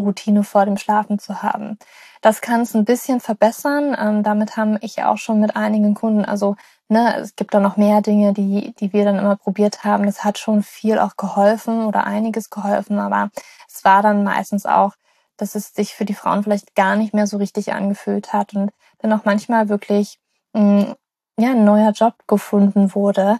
Routine 0.00 0.44
vor 0.44 0.64
dem 0.64 0.76
Schlafen 0.76 1.18
zu 1.18 1.42
haben. 1.42 1.78
Das 2.20 2.40
kann 2.40 2.62
es 2.62 2.74
ein 2.74 2.84
bisschen 2.84 3.20
verbessern. 3.20 3.96
Ähm, 3.98 4.22
damit 4.22 4.56
haben 4.56 4.78
ich 4.80 5.02
auch 5.02 5.18
schon 5.18 5.40
mit 5.40 5.56
einigen 5.56 5.94
Kunden, 5.94 6.24
also 6.24 6.56
ne, 6.88 7.16
es 7.18 7.36
gibt 7.36 7.54
da 7.54 7.60
noch 7.60 7.76
mehr 7.76 8.00
Dinge, 8.02 8.32
die, 8.32 8.74
die 8.80 8.92
wir 8.92 9.04
dann 9.04 9.18
immer 9.18 9.36
probiert 9.36 9.84
haben. 9.84 10.06
Das 10.06 10.24
hat 10.24 10.38
schon 10.38 10.62
viel 10.62 10.98
auch 10.98 11.16
geholfen 11.16 11.84
oder 11.84 12.04
einiges 12.04 12.50
geholfen, 12.50 12.98
aber 12.98 13.30
es 13.68 13.84
war 13.84 14.02
dann 14.02 14.24
meistens 14.24 14.66
auch, 14.66 14.92
dass 15.36 15.54
es 15.54 15.74
sich 15.74 15.94
für 15.94 16.04
die 16.04 16.14
Frauen 16.14 16.42
vielleicht 16.44 16.74
gar 16.74 16.96
nicht 16.96 17.14
mehr 17.14 17.26
so 17.26 17.36
richtig 17.38 17.72
angefühlt 17.72 18.32
hat 18.32 18.54
und 18.54 18.70
dann 18.98 19.12
auch 19.12 19.24
manchmal 19.24 19.68
wirklich 19.68 20.18
mh, 20.52 20.62
mm, 20.62 20.94
ja, 21.38 21.50
ein 21.50 21.64
neuer 21.64 21.90
Job 21.90 22.14
gefunden 22.28 22.94
wurde, 22.94 23.38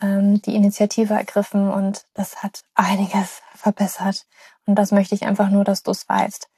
ähm, 0.00 0.42
die 0.42 0.56
Initiative 0.56 1.14
ergriffen 1.14 1.70
und 1.70 2.04
das 2.14 2.42
hat 2.42 2.62
einiges 2.74 3.40
verbessert. 3.54 4.26
Und 4.66 4.74
das 4.74 4.92
möchte 4.92 5.14
ich 5.14 5.24
einfach 5.24 5.48
nur, 5.48 5.64
dass 5.64 5.82
du 5.82 5.92
es 5.92 6.08
weißt, 6.08 6.48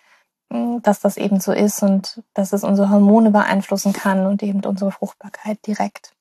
hm, 0.50 0.82
dass 0.82 1.00
das 1.00 1.16
eben 1.16 1.40
so 1.40 1.52
ist 1.52 1.82
und 1.82 2.22
dass 2.34 2.52
es 2.52 2.64
unsere 2.64 2.90
Hormone 2.90 3.30
beeinflussen 3.30 3.92
kann 3.92 4.26
und 4.26 4.42
eben 4.42 4.64
unsere 4.64 4.92
Fruchtbarkeit 4.92 5.66
direkt. 5.66 6.14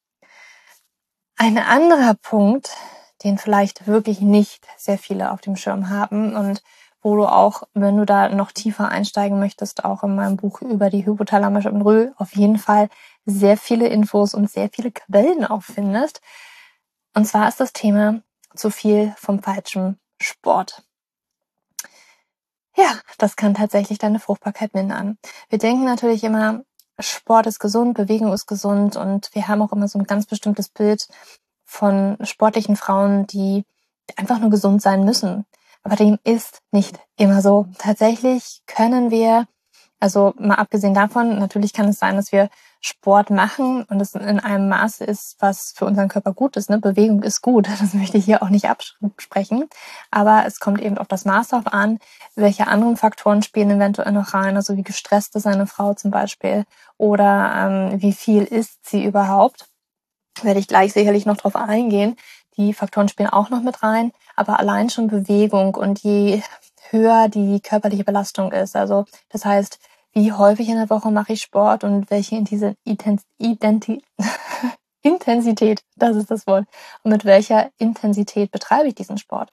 Ein 1.38 1.58
anderer 1.58 2.16
Punkt, 2.16 2.76
den 3.24 3.38
vielleicht 3.38 3.88
wirklich 3.88 4.22
nicht 4.22 4.68
sehr 4.78 4.98
viele 4.98 5.32
auf 5.32 5.42
dem 5.42 5.56
Schirm 5.56 5.90
haben 5.90 6.36
und 6.36 6.62
wo 7.02 7.16
du 7.16 7.26
auch, 7.26 7.64
wenn 7.74 7.98
du 7.98 8.06
da 8.06 8.30
noch 8.30 8.52
tiefer 8.52 8.90
einsteigen 8.90 9.40
möchtest, 9.40 9.86
auch 9.86 10.04
in 10.04 10.16
meinem 10.16 10.36
Buch 10.36 10.62
über 10.62 10.90
die 10.90 11.06
hypothalamische 11.06 11.72
Rö 11.72 12.12
auf 12.18 12.36
jeden 12.36 12.58
Fall 12.58 12.90
sehr 13.26 13.56
viele 13.58 13.88
Infos 13.88 14.34
und 14.34 14.50
sehr 14.50 14.70
viele 14.70 14.92
Quellen 14.92 15.46
auffindest. 15.46 16.22
Und 17.14 17.26
zwar 17.26 17.48
ist 17.48 17.60
das 17.60 17.72
Thema 17.72 18.22
zu 18.56 18.72
viel 18.72 19.14
vom 19.18 19.42
falschen 19.42 20.00
Sport. 20.20 20.87
Ja, 22.78 23.00
das 23.18 23.36
kann 23.36 23.56
tatsächlich 23.56 23.98
deine 23.98 24.20
Fruchtbarkeit 24.20 24.76
mindern. 24.76 25.18
Wir 25.50 25.58
denken 25.58 25.84
natürlich 25.84 26.24
immer, 26.24 26.62
Sport 27.00 27.48
ist 27.48 27.60
gesund, 27.60 27.96
Bewegung 27.96 28.32
ist 28.34 28.46
gesund 28.46 28.96
und 28.96 29.30
wir 29.34 29.48
haben 29.48 29.62
auch 29.64 29.72
immer 29.72 29.88
so 29.88 29.98
ein 29.98 30.06
ganz 30.06 30.28
bestimmtes 30.28 30.70
Bild 30.70 31.08
von 31.66 32.18
sportlichen 32.22 32.76
Frauen, 32.76 33.26
die 33.26 33.66
einfach 34.16 34.40
nur 34.40 34.52
gesund 34.52 34.82
sein 34.82 35.04
müssen. 35.06 35.46
Aber 35.84 35.96
dem 35.96 36.20
ist 36.24 36.62
nicht 36.72 37.00
immer 37.18 37.42
so. 37.42 37.68
Tatsächlich 37.80 38.62
können 38.68 39.10
wir 39.10 39.48
also 40.00 40.34
mal 40.38 40.56
abgesehen 40.56 40.94
davon, 40.94 41.40
natürlich 41.40 41.74
kann 41.74 41.90
es 41.90 42.00
sein, 42.00 42.16
dass 42.16 42.32
wir 42.32 42.50
Sport 42.82 43.30
machen 43.30 43.84
und 43.84 44.00
es 44.00 44.16
in 44.16 44.40
einem 44.40 44.70
Maße 44.70 45.04
ist, 45.04 45.36
was 45.40 45.74
für 45.76 45.86
unseren 45.86 46.08
Körper 46.08 46.34
gut 46.34 46.58
ist. 46.58 46.70
Ne? 46.70 46.80
Bewegung 46.80 47.24
ist 47.24 47.42
gut, 47.42 47.68
das 47.80 47.94
möchte 47.94 48.18
ich 48.18 48.26
hier 48.26 48.44
auch 48.44 48.50
nicht 48.50 48.70
absprechen. 48.70 49.68
Aber 50.12 50.44
es 50.46 50.60
kommt 50.60 50.82
eben 50.82 50.98
auf 50.98 51.08
das 51.08 51.26
Maß 51.26 51.54
auf 51.54 51.68
an, 51.68 52.00
welche 52.36 52.68
anderen 52.68 52.98
Faktoren 52.98 53.42
spielen 53.42 53.72
eventuell 53.72 54.12
noch 54.12 54.34
rein, 54.34 54.56
also 54.56 54.78
wie 54.78 54.84
gestresst 54.84 55.36
ist 55.36 55.48
eine 55.48 55.68
Frau 55.68 55.94
zum 55.94 56.12
Beispiel 56.12 56.66
oder 56.98 57.92
ähm, 57.92 58.02
wie 58.02 58.14
viel 58.14 58.44
isst 58.44 58.88
sie 58.88 59.04
überhaupt. 59.04 59.68
Werde 60.42 60.60
ich 60.60 60.68
gleich 60.68 60.94
sicherlich 60.94 61.26
noch 61.26 61.38
drauf 61.38 61.56
eingehen. 61.56 62.16
Die 62.58 62.74
Faktoren 62.74 63.08
spielen 63.08 63.30
auch 63.30 63.50
noch 63.50 63.62
mit 63.62 63.84
rein, 63.84 64.12
aber 64.36 64.60
allein 64.60 64.90
schon 64.90 65.08
Bewegung 65.08 65.76
und 65.76 66.00
je 66.00 66.42
höher 66.90 67.28
die 67.28 67.60
körperliche 67.60 68.04
Belastung 68.04 68.52
ist. 68.52 68.76
Also 68.76 69.06
das 69.30 69.46
heißt, 69.46 69.80
wie 70.18 70.34
häufig 70.34 70.68
in 70.68 70.78
der 70.78 70.90
Woche 70.90 71.12
mache 71.12 71.34
ich 71.34 71.42
Sport 71.42 71.84
und 71.84 72.10
welche 72.10 72.36
Intensität, 75.04 75.84
das 75.96 76.16
ist 76.16 76.32
das 76.32 76.48
Wort, 76.48 76.66
und 77.04 77.12
mit 77.12 77.24
welcher 77.24 77.70
Intensität 77.78 78.50
betreibe 78.52 78.88
ich 78.88 78.96
diesen 78.96 79.20
Sport. 79.20 79.52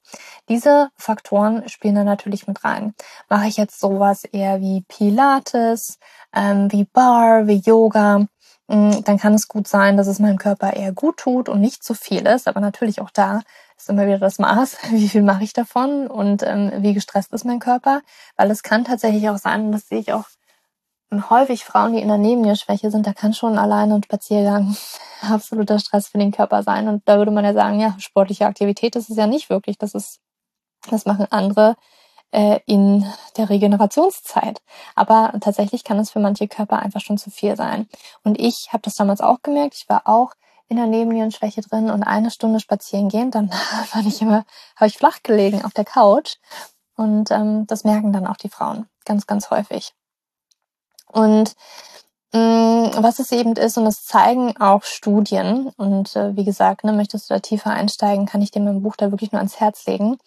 Diese 0.49 0.89
Faktoren 0.97 1.69
spielen 1.69 1.97
da 1.97 2.05
natürlich 2.05 2.47
mit 2.47 2.65
rein. 2.65 2.95
Mache 3.29 3.47
ich 3.47 3.59
jetzt 3.59 3.79
sowas 3.79 4.25
eher 4.25 4.63
wie 4.63 4.85
Pilates, 4.89 5.99
ähm, 6.35 6.73
wie 6.73 6.85
Bar, 6.85 7.47
wie 7.47 7.61
Yoga, 7.63 8.21
mm, 8.69 9.03
dann 9.05 9.19
kann 9.19 9.35
es 9.35 9.49
gut 9.49 9.69
sein, 9.69 9.99
dass 9.99 10.07
es 10.07 10.19
meinem 10.19 10.39
Körper 10.39 10.73
eher 10.73 10.93
gut 10.93 11.19
tut 11.19 11.51
und 11.51 11.61
nicht 11.61 11.85
zu 11.85 11.93
viel 11.93 12.27
ist, 12.27 12.49
aber 12.49 12.61
natürlich 12.61 13.03
auch 13.03 13.11
da 13.11 13.43
ist 13.77 13.91
immer 13.91 14.07
wieder 14.07 14.19
das 14.19 14.39
Maß, 14.39 14.79
wie 14.93 15.11
viel 15.11 15.23
mache 15.23 15.45
ich 15.45 15.53
davon 15.53 16.07
und 16.07 16.43
ähm, 16.43 16.73
wie 16.79 16.95
gestresst 16.95 17.35
ist 17.35 17.45
mein 17.45 17.59
Körper, 17.59 18.01
weil 18.37 18.51
es 18.51 18.63
kann 18.63 18.85
tatsächlich 18.87 19.29
auch 19.29 19.39
sein, 19.39 19.67
und 19.67 19.73
das 19.73 19.89
sehe 19.89 19.99
ich 19.99 20.15
auch 20.15 20.25
häufig 21.31 21.65
Frauen, 21.65 21.93
die 21.93 22.01
in 22.01 22.09
der 22.09 22.19
Nebennierenschwäche 22.19 22.91
sind, 22.91 23.07
da 23.07 23.13
kann 23.13 23.35
schon 23.35 23.59
alleine 23.59 23.97
ein 23.97 24.03
Spaziergang 24.03 24.77
absoluter 25.23 25.79
Stress 25.79 26.09
für 26.09 26.19
den 26.19 26.33
Körper 26.33 26.63
sein. 26.63 26.89
Und 26.89 27.03
da 27.07 27.19
würde 27.19 27.31
man 27.31 27.45
ja 27.45 27.53
sagen, 27.53 27.81
ja, 27.81 27.95
sportliche 27.99 28.47
Aktivität 28.47 28.97
das 28.97 29.09
ist 29.09 29.17
ja 29.17 29.27
nicht 29.27 29.51
wirklich. 29.51 29.79
Das 29.79 29.95
ist, 29.95 30.21
das 30.91 31.07
machen 31.07 31.27
andere 31.31 31.77
äh, 32.31 32.61
in 32.67 33.07
der 33.37 33.49
Regenerationszeit. 33.51 34.61
Aber 34.95 35.33
tatsächlich 35.41 35.85
kann 35.85 35.99
es 35.99 36.11
für 36.11 36.21
manche 36.21 36.49
Körper 36.49 36.81
einfach 36.81 37.01
schon 37.01 37.19
zu 37.19 37.31
viel 37.31 37.57
sein. 37.57 37.89
Und 38.23 38.39
ich 38.41 38.69
habe 38.73 38.83
das 38.83 38.95
damals 38.95 39.21
auch 39.21 39.43
gemerkt. 39.43 39.75
Ich 39.75 39.89
war 39.89 40.03
auch 40.07 40.33
in 40.69 40.77
der 40.77 40.87
Nebennierenschwäche 40.87 41.61
drin 41.61 41.91
und 41.91 42.03
eine 42.03 42.31
Stunde 42.31 42.59
spazieren 42.61 43.09
gehen, 43.09 43.31
dann 43.31 43.51
war 43.93 44.07
ich 44.07 44.21
immer, 44.23 44.45
habe 44.77 44.87
ich 44.87 44.97
flach 44.99 45.23
gelegen 45.23 45.65
auf 45.65 45.73
der 45.73 45.85
Couch. 45.85 46.37
Und 46.97 47.31
ähm, 47.31 47.67
das 47.67 47.85
merken 47.85 48.13
dann 48.13 48.27
auch 48.27 48.37
die 48.37 48.49
Frauen 48.49 48.87
ganz, 49.05 49.27
ganz 49.27 49.51
häufig. 49.51 49.93
Und 51.15 51.55
mm, 52.33 53.03
was 53.03 53.21
es 53.21 53.33
eben 53.33 53.55
ist, 53.55 53.79
und 53.79 53.85
das 53.85 54.05
zeigen 54.05 54.57
auch 54.59 54.83
Studien, 54.83 55.71
und 55.77 56.15
äh, 56.17 56.37
wie 56.37 56.45
gesagt, 56.45 56.85
ne, 56.85 56.93
möchtest 56.93 57.31
du 57.31 57.35
da 57.35 57.41
tiefer 57.41 57.71
einsteigen, 57.71 58.27
kann 58.27 58.43
ich 58.43 58.51
dir 58.51 58.61
mein 58.61 58.83
Buch 58.83 58.97
da 58.97 59.11
wirklich 59.11 59.33
nur 59.33 59.39
ans 59.39 59.61
Herz 59.61 59.87
legen, 59.87 60.19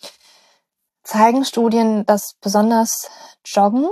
zeigen 1.03 1.45
Studien, 1.45 2.05
dass 2.05 2.35
besonders 2.41 3.09
Joggen 3.45 3.87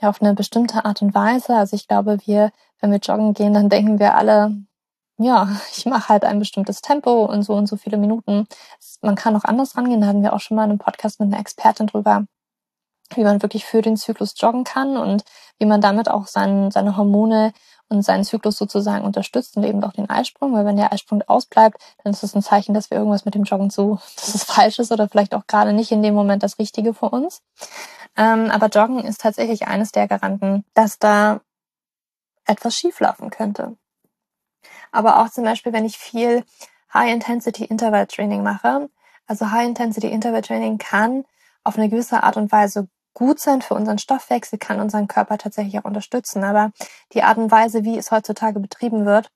ja, 0.00 0.08
auf 0.08 0.22
eine 0.22 0.34
bestimmte 0.34 0.84
Art 0.84 1.02
und 1.02 1.14
Weise, 1.14 1.54
also 1.56 1.76
ich 1.76 1.88
glaube, 1.88 2.18
wir, 2.26 2.52
wenn 2.80 2.90
wir 2.90 2.98
joggen 2.98 3.34
gehen, 3.34 3.54
dann 3.54 3.68
denken 3.68 3.98
wir 3.98 4.14
alle, 4.14 4.54
ja, 5.18 5.48
ich 5.76 5.86
mache 5.86 6.08
halt 6.10 6.24
ein 6.24 6.38
bestimmtes 6.38 6.80
Tempo 6.80 7.24
und 7.24 7.42
so 7.42 7.54
und 7.54 7.66
so 7.66 7.76
viele 7.76 7.96
Minuten. 7.96 8.46
Man 9.02 9.14
kann 9.14 9.36
auch 9.36 9.44
anders 9.44 9.76
rangehen, 9.76 10.00
da 10.00 10.08
hatten 10.08 10.22
wir 10.22 10.32
auch 10.32 10.40
schon 10.40 10.56
mal 10.56 10.64
einen 10.64 10.78
Podcast 10.78 11.20
mit 11.20 11.32
einer 11.32 11.40
Expertin 11.40 11.86
drüber, 11.86 12.26
wie 13.14 13.24
man 13.24 13.42
wirklich 13.42 13.64
für 13.64 13.82
den 13.82 13.96
Zyklus 13.96 14.34
joggen 14.36 14.64
kann 14.64 14.96
und 14.96 15.24
wie 15.58 15.66
man 15.66 15.80
damit 15.80 16.08
auch 16.08 16.26
sein, 16.26 16.70
seine 16.70 16.96
Hormone 16.96 17.52
und 17.88 18.02
seinen 18.02 18.24
Zyklus 18.24 18.56
sozusagen 18.56 19.04
unterstützt 19.04 19.56
und 19.56 19.64
eben 19.64 19.84
auch 19.84 19.92
den 19.92 20.08
Eisprung, 20.08 20.54
weil 20.54 20.64
wenn 20.64 20.76
der 20.76 20.92
Eisprung 20.92 21.22
ausbleibt, 21.26 21.76
dann 22.02 22.12
ist 22.12 22.22
das 22.22 22.34
ein 22.34 22.42
Zeichen, 22.42 22.74
dass 22.74 22.90
wir 22.90 22.98
irgendwas 22.98 23.24
mit 23.24 23.34
dem 23.34 23.44
Joggen 23.44 23.70
zu, 23.70 23.98
dass 24.16 24.34
es 24.34 24.44
falsch 24.44 24.78
ist 24.78 24.90
oder 24.90 25.08
vielleicht 25.08 25.34
auch 25.34 25.46
gerade 25.46 25.72
nicht 25.72 25.92
in 25.92 26.02
dem 26.02 26.14
Moment 26.14 26.42
das 26.42 26.58
Richtige 26.58 26.94
für 26.94 27.10
uns. 27.10 27.42
Ähm, 28.16 28.50
aber 28.50 28.68
Joggen 28.68 29.00
ist 29.00 29.20
tatsächlich 29.20 29.66
eines 29.66 29.92
der 29.92 30.08
Garanten, 30.08 30.64
dass 30.74 30.98
da 30.98 31.40
etwas 32.46 32.74
schieflaufen 32.74 33.30
könnte. 33.30 33.76
Aber 34.92 35.20
auch 35.20 35.30
zum 35.30 35.44
Beispiel, 35.44 35.72
wenn 35.72 35.84
ich 35.84 35.98
viel 35.98 36.44
High-Intensity-Interval-Training 36.94 38.42
mache. 38.42 38.88
Also 39.26 39.50
High-Intensity-Interval-Training 39.50 40.78
kann 40.78 41.24
auf 41.64 41.76
eine 41.76 41.88
gewisse 41.88 42.22
Art 42.22 42.36
und 42.36 42.52
Weise 42.52 42.88
gut 43.14 43.40
sein 43.40 43.62
für 43.62 43.74
unseren 43.74 43.98
Stoffwechsel, 43.98 44.58
kann 44.58 44.80
unseren 44.80 45.08
Körper 45.08 45.38
tatsächlich 45.38 45.78
auch 45.78 45.84
unterstützen. 45.84 46.44
Aber 46.44 46.72
die 47.12 47.22
Art 47.22 47.38
und 47.38 47.50
Weise, 47.50 47.84
wie 47.84 47.96
es 47.96 48.10
heutzutage 48.10 48.60
betrieben 48.60 49.06
wird, 49.06 49.30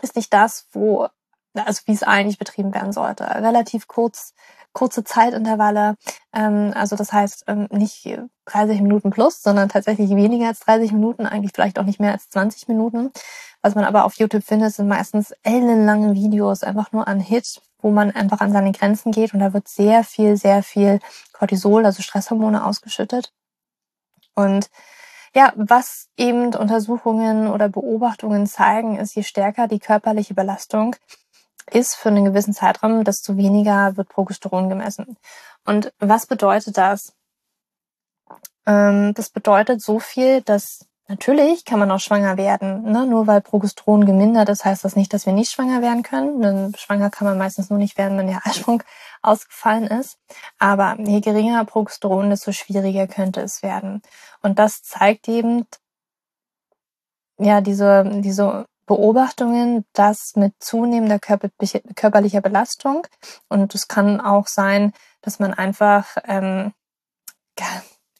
ist 0.00 0.16
nicht 0.16 0.32
das, 0.32 0.68
wo 0.72 1.08
also 1.54 1.82
wie 1.86 1.92
es 1.92 2.02
eigentlich 2.02 2.38
betrieben 2.38 2.74
werden 2.74 2.92
sollte. 2.92 3.24
Relativ 3.24 3.86
kurz, 3.88 4.34
kurze 4.72 5.04
Zeitintervalle. 5.04 5.96
Ähm, 6.32 6.72
also 6.74 6.96
das 6.96 7.12
heißt 7.12 7.44
ähm, 7.46 7.68
nicht 7.70 8.08
30 8.46 8.80
Minuten 8.80 9.10
plus, 9.10 9.42
sondern 9.42 9.68
tatsächlich 9.68 10.10
weniger 10.10 10.48
als 10.48 10.60
30 10.60 10.92
Minuten, 10.92 11.26
eigentlich 11.26 11.52
vielleicht 11.54 11.78
auch 11.78 11.84
nicht 11.84 12.00
mehr 12.00 12.12
als 12.12 12.28
20 12.30 12.68
Minuten. 12.68 13.10
Was 13.60 13.74
man 13.74 13.84
aber 13.84 14.04
auf 14.04 14.14
YouTube 14.14 14.44
findet, 14.44 14.74
sind 14.74 14.88
meistens 14.88 15.34
ellenlange 15.42 16.14
Videos, 16.14 16.62
einfach 16.62 16.92
nur 16.92 17.06
an 17.06 17.20
Hit, 17.20 17.60
wo 17.82 17.90
man 17.90 18.12
einfach 18.12 18.40
an 18.40 18.52
seine 18.52 18.72
Grenzen 18.72 19.12
geht 19.12 19.34
und 19.34 19.40
da 19.40 19.52
wird 19.52 19.68
sehr 19.68 20.04
viel, 20.04 20.36
sehr 20.36 20.62
viel 20.62 21.00
Cortisol, 21.32 21.84
also 21.84 22.02
Stresshormone 22.02 22.64
ausgeschüttet. 22.64 23.32
Und 24.34 24.70
ja, 25.34 25.52
was 25.56 26.08
eben 26.16 26.54
Untersuchungen 26.54 27.48
oder 27.48 27.68
Beobachtungen 27.68 28.46
zeigen, 28.46 28.98
ist, 28.98 29.14
je 29.14 29.22
stärker 29.22 29.66
die 29.68 29.78
körperliche 29.78 30.34
Belastung 30.34 30.96
ist 31.70 31.94
für 31.94 32.08
einen 32.08 32.24
gewissen 32.24 32.54
Zeitraum, 32.54 33.04
desto 33.04 33.36
weniger 33.36 33.96
wird 33.96 34.08
Progesteron 34.08 34.68
gemessen. 34.68 35.16
Und 35.64 35.92
was 35.98 36.26
bedeutet 36.26 36.76
das? 36.76 37.14
Ähm, 38.66 39.14
das 39.14 39.30
bedeutet 39.30 39.82
so 39.82 39.98
viel, 39.98 40.42
dass 40.42 40.86
natürlich 41.12 41.64
kann 41.64 41.78
man 41.78 41.90
auch 41.90 42.00
schwanger 42.00 42.36
werden. 42.36 42.90
Ne? 42.90 43.06
Nur 43.06 43.26
weil 43.26 43.42
Progesteron 43.42 44.06
gemindert 44.06 44.48
ist, 44.48 44.64
heißt 44.64 44.84
das 44.84 44.96
nicht, 44.96 45.12
dass 45.12 45.26
wir 45.26 45.32
nicht 45.34 45.52
schwanger 45.52 45.82
werden 45.82 46.02
können. 46.02 46.40
Denn 46.40 46.74
schwanger 46.76 47.10
kann 47.10 47.28
man 47.28 47.38
meistens 47.38 47.68
nur 47.70 47.78
nicht 47.78 47.98
werden, 47.98 48.16
wenn 48.18 48.26
der 48.26 48.46
Eisprung 48.46 48.82
ausgefallen 49.20 49.86
ist. 49.86 50.18
Aber 50.58 50.96
je 50.98 51.20
geringer 51.20 51.64
Progesteron, 51.64 52.30
desto 52.30 52.52
schwieriger 52.52 53.06
könnte 53.06 53.42
es 53.42 53.62
werden. 53.62 54.02
Und 54.42 54.58
das 54.58 54.82
zeigt 54.82 55.28
eben, 55.28 55.66
ja, 57.38 57.60
diese, 57.60 58.04
diese 58.22 58.64
Beobachtungen, 58.86 59.84
dass 59.92 60.32
mit 60.34 60.54
zunehmender 60.60 61.18
körperlicher 61.18 62.40
Belastung 62.40 63.06
und 63.48 63.74
es 63.74 63.88
kann 63.88 64.20
auch 64.20 64.46
sein, 64.46 64.92
dass 65.22 65.38
man 65.38 65.54
einfach 65.54 66.16
ähm, 66.26 66.72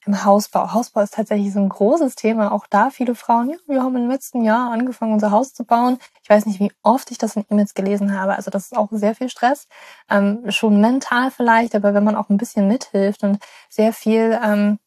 im 0.05 0.25
Hausbau. 0.25 0.73
Hausbau 0.73 1.01
ist 1.01 1.15
tatsächlich 1.15 1.53
so 1.53 1.61
ein 1.61 1.69
großes 1.69 2.17
Thema. 2.17 2.53
Auch 2.53 2.67
da 2.69 2.91
viele 2.91 3.15
Frauen, 3.15 3.51
ja, 3.51 3.57
wir 3.67 3.83
haben 3.83 3.97
im 3.97 4.09
letzten 4.09 4.43
Jahr 4.43 4.71
angefangen, 4.73 5.13
unser 5.13 5.31
Haus 5.31 5.55
zu 5.55 5.65
bauen. 5.65 5.99
Ich 6.23 6.31
weiß 6.31 6.47
nicht, 6.47 6.61
wie 6.61 6.73
oft 6.83 7.11
ich 7.11 7.19
das 7.19 7.37
in 7.37 7.45
E-Mails 7.51 7.75
gelesen 7.75 8.19
habe. 8.19 8.35
Also 8.35 8.51
das 8.51 8.67
ist 8.67 8.77
auch 8.77 8.89
sehr 8.91 9.15
viel 9.15 9.29
Stress. 9.29 9.69
Ähm, 10.11 10.51
schon 10.51 10.81
mental 10.81 11.31
vielleicht, 11.31 11.75
aber 11.75 11.95
wenn 11.95 12.05
man 12.05 12.17
auch 12.17 12.31
ein 12.31 12.37
bisschen 12.37 12.67
mithilft 12.69 13.23
und 13.23 13.39
sehr 13.69 13.93
viel 13.93 14.39
ähm, 14.43 14.79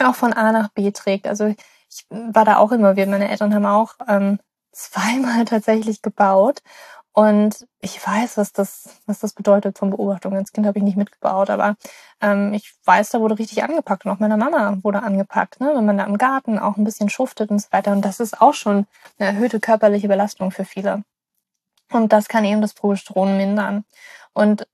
auch 0.00 0.14
von 0.14 0.32
A 0.32 0.52
nach 0.52 0.68
B 0.68 0.90
trägt. 0.90 1.26
Also 1.26 1.46
ich 1.46 2.06
war 2.10 2.44
da 2.44 2.58
auch 2.58 2.72
immer, 2.72 2.96
wir, 2.96 3.06
meine 3.06 3.28
Eltern 3.28 3.54
haben 3.54 3.66
auch 3.66 3.94
ähm, 4.08 4.38
zweimal 4.72 5.44
tatsächlich 5.46 6.02
gebaut. 6.02 6.60
Und 7.18 7.66
ich 7.80 8.06
weiß, 8.06 8.36
was 8.36 8.52
das, 8.52 9.00
was 9.06 9.20
das 9.20 9.32
bedeutet 9.32 9.78
von 9.78 9.88
Beobachtung. 9.88 10.36
Als 10.36 10.52
Kind 10.52 10.66
habe 10.66 10.78
ich 10.78 10.84
nicht 10.84 10.98
mitgebaut, 10.98 11.48
aber 11.48 11.76
ähm, 12.20 12.52
ich 12.52 12.74
weiß, 12.84 13.08
da 13.08 13.20
wurde 13.20 13.38
richtig 13.38 13.62
angepackt. 13.62 14.04
Und 14.04 14.10
auch 14.10 14.18
meiner 14.18 14.36
Mama 14.36 14.76
wurde 14.82 15.02
angepackt, 15.02 15.58
ne? 15.58 15.72
wenn 15.74 15.86
man 15.86 15.96
da 15.96 16.04
im 16.04 16.18
Garten 16.18 16.58
auch 16.58 16.76
ein 16.76 16.84
bisschen 16.84 17.08
schuftet 17.08 17.48
und 17.50 17.58
so 17.58 17.68
weiter. 17.70 17.92
Und 17.92 18.04
das 18.04 18.20
ist 18.20 18.42
auch 18.42 18.52
schon 18.52 18.86
eine 19.18 19.30
erhöhte 19.30 19.60
körperliche 19.60 20.08
Belastung 20.08 20.50
für 20.50 20.66
viele. 20.66 21.04
Und 21.90 22.12
das 22.12 22.28
kann 22.28 22.44
eben 22.44 22.60
das 22.60 22.74
Progesteron 22.74 23.38
mindern. 23.38 23.86
Und 24.34 24.68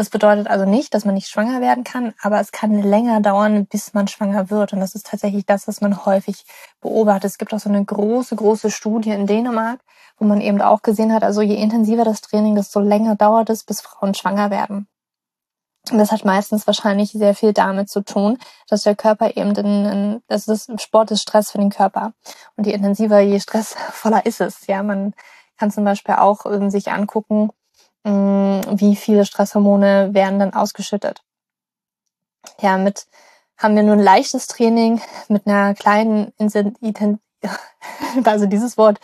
das 0.00 0.08
bedeutet 0.08 0.48
also 0.48 0.64
nicht, 0.64 0.94
dass 0.94 1.04
man 1.04 1.14
nicht 1.14 1.28
schwanger 1.28 1.60
werden 1.60 1.84
kann, 1.84 2.14
aber 2.22 2.40
es 2.40 2.52
kann 2.52 2.82
länger 2.82 3.20
dauern, 3.20 3.66
bis 3.66 3.92
man 3.92 4.08
schwanger 4.08 4.48
wird. 4.48 4.72
Und 4.72 4.80
das 4.80 4.94
ist 4.94 5.06
tatsächlich 5.06 5.44
das, 5.44 5.68
was 5.68 5.82
man 5.82 6.06
häufig 6.06 6.46
beobachtet. 6.80 7.26
Es 7.26 7.36
gibt 7.36 7.52
auch 7.52 7.60
so 7.60 7.68
eine 7.68 7.84
große, 7.84 8.34
große 8.34 8.70
Studie 8.70 9.10
in 9.10 9.26
Dänemark, 9.26 9.78
wo 10.18 10.24
man 10.24 10.40
eben 10.40 10.62
auch 10.62 10.80
gesehen 10.80 11.12
hat, 11.12 11.22
also 11.22 11.42
je 11.42 11.54
intensiver 11.54 12.04
das 12.04 12.22
Training, 12.22 12.54
desto 12.54 12.80
länger 12.80 13.14
dauert 13.14 13.50
es, 13.50 13.62
bis 13.62 13.82
Frauen 13.82 14.14
schwanger 14.14 14.50
werden. 14.50 14.88
Und 15.90 15.98
das 15.98 16.12
hat 16.12 16.24
meistens 16.24 16.66
wahrscheinlich 16.66 17.12
sehr 17.12 17.34
viel 17.34 17.52
damit 17.52 17.90
zu 17.90 18.00
tun, 18.00 18.38
dass 18.68 18.84
der 18.84 18.96
Körper 18.96 19.36
eben 19.36 19.54
in, 19.54 19.84
in 19.84 20.22
das 20.28 20.48
ist 20.48 20.80
Sport 20.80 21.10
ist 21.10 21.20
Stress 21.20 21.50
für 21.50 21.58
den 21.58 21.68
Körper. 21.68 22.14
Und 22.56 22.66
je 22.66 22.72
intensiver, 22.72 23.20
je 23.20 23.38
stressvoller 23.38 24.24
ist 24.24 24.40
es. 24.40 24.66
Ja, 24.66 24.82
man 24.82 25.12
kann 25.58 25.70
zum 25.70 25.84
Beispiel 25.84 26.14
auch 26.14 26.46
ähm, 26.46 26.70
sich 26.70 26.90
angucken, 26.90 27.50
wie 28.04 28.96
viele 28.96 29.24
Stresshormone 29.24 30.14
werden 30.14 30.38
dann 30.38 30.54
ausgeschüttet. 30.54 31.22
Ja, 32.60 32.78
mit 32.78 33.06
haben 33.58 33.76
wir 33.76 33.82
nur 33.82 33.94
ein 33.94 34.02
leichtes 34.02 34.46
Training 34.46 35.00
mit 35.28 35.46
einer 35.46 35.74
kleinen 35.74 36.32
also 38.24 38.46
dieses 38.46 38.78
Wort 38.78 38.98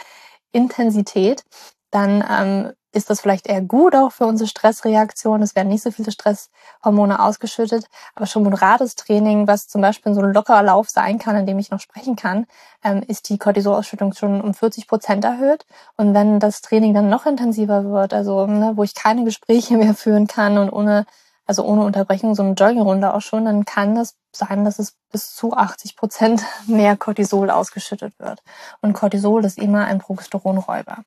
Intensität, 0.53 1.45
dann 1.91 2.25
ähm, 2.29 2.73
ist 2.97 3.11
das 3.11 3.21
vielleicht 3.21 3.47
eher 3.47 3.61
gut 3.61 3.95
auch 3.95 4.11
für 4.11 4.27
unsere 4.27 4.49
Stressreaktion. 4.49 5.43
Es 5.43 5.55
werden 5.55 5.69
nicht 5.69 5.83
so 5.83 5.91
viele 5.91 6.11
Stresshormone 6.11 7.23
ausgeschüttet, 7.23 7.87
aber 8.15 8.27
schon 8.27 8.43
moderates 8.43 8.95
Training, 8.97 9.47
was 9.47 9.69
zum 9.69 9.83
Beispiel 9.83 10.15
so 10.15 10.23
ein 10.23 10.33
lockerer 10.33 10.63
Lauf 10.63 10.89
sein 10.91 11.19
kann, 11.19 11.37
in 11.37 11.47
dem 11.47 11.59
ich 11.59 11.71
noch 11.71 11.81
sprechen 11.81 12.17
kann, 12.17 12.47
ähm, 12.83 13.03
ist 13.07 13.29
die 13.29 13.39
Cortisolausschüttung 13.39 14.15
schon 14.15 14.41
um 14.41 14.55
40 14.55 14.89
Prozent 14.89 15.25
erhöht. 15.25 15.67
Und 15.97 16.15
wenn 16.15 16.41
das 16.41 16.63
Training 16.63 16.95
dann 16.95 17.11
noch 17.11 17.27
intensiver 17.27 17.85
wird, 17.85 18.15
also 18.15 18.47
ne, 18.47 18.73
wo 18.77 18.83
ich 18.83 18.95
keine 18.95 19.25
Gespräche 19.25 19.77
mehr 19.77 19.95
führen 19.95 20.27
kann 20.27 20.59
und 20.59 20.71
ohne 20.71 21.07
also 21.47 21.65
ohne 21.65 21.83
Unterbrechung 21.85 22.35
so 22.35 22.43
eine 22.43 22.55
Joggingrunde 22.55 23.15
auch 23.15 23.21
schon, 23.21 23.45
dann 23.45 23.65
kann 23.65 23.95
das 23.95 24.17
sein, 24.33 24.65
dass 24.65 24.81
es 24.81 24.97
bis 25.13 25.35
zu 25.35 25.53
80 25.53 25.97
Prozent 25.97 26.43
mehr 26.67 26.97
Cortisol 26.97 27.51
ausgeschüttet 27.51 28.19
wird. 28.19 28.43
Und 28.81 28.95
Cortisol 28.95 29.45
ist 29.45 29.59
immer 29.59 29.85
ein 29.85 30.01
Progesteronräuber. 30.01 31.05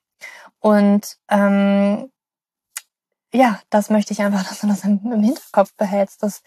Und 0.60 1.18
ähm, 1.30 2.12
ja, 3.34 3.60
das 3.70 3.90
möchte 3.90 4.14
ich 4.14 4.22
einfach, 4.22 4.44
dass 4.50 4.62
du 4.62 4.68
das 4.68 4.84
im, 4.84 5.00
Hinterkopf 5.00 5.74
behältst, 5.76 6.24
dass 6.24 6.42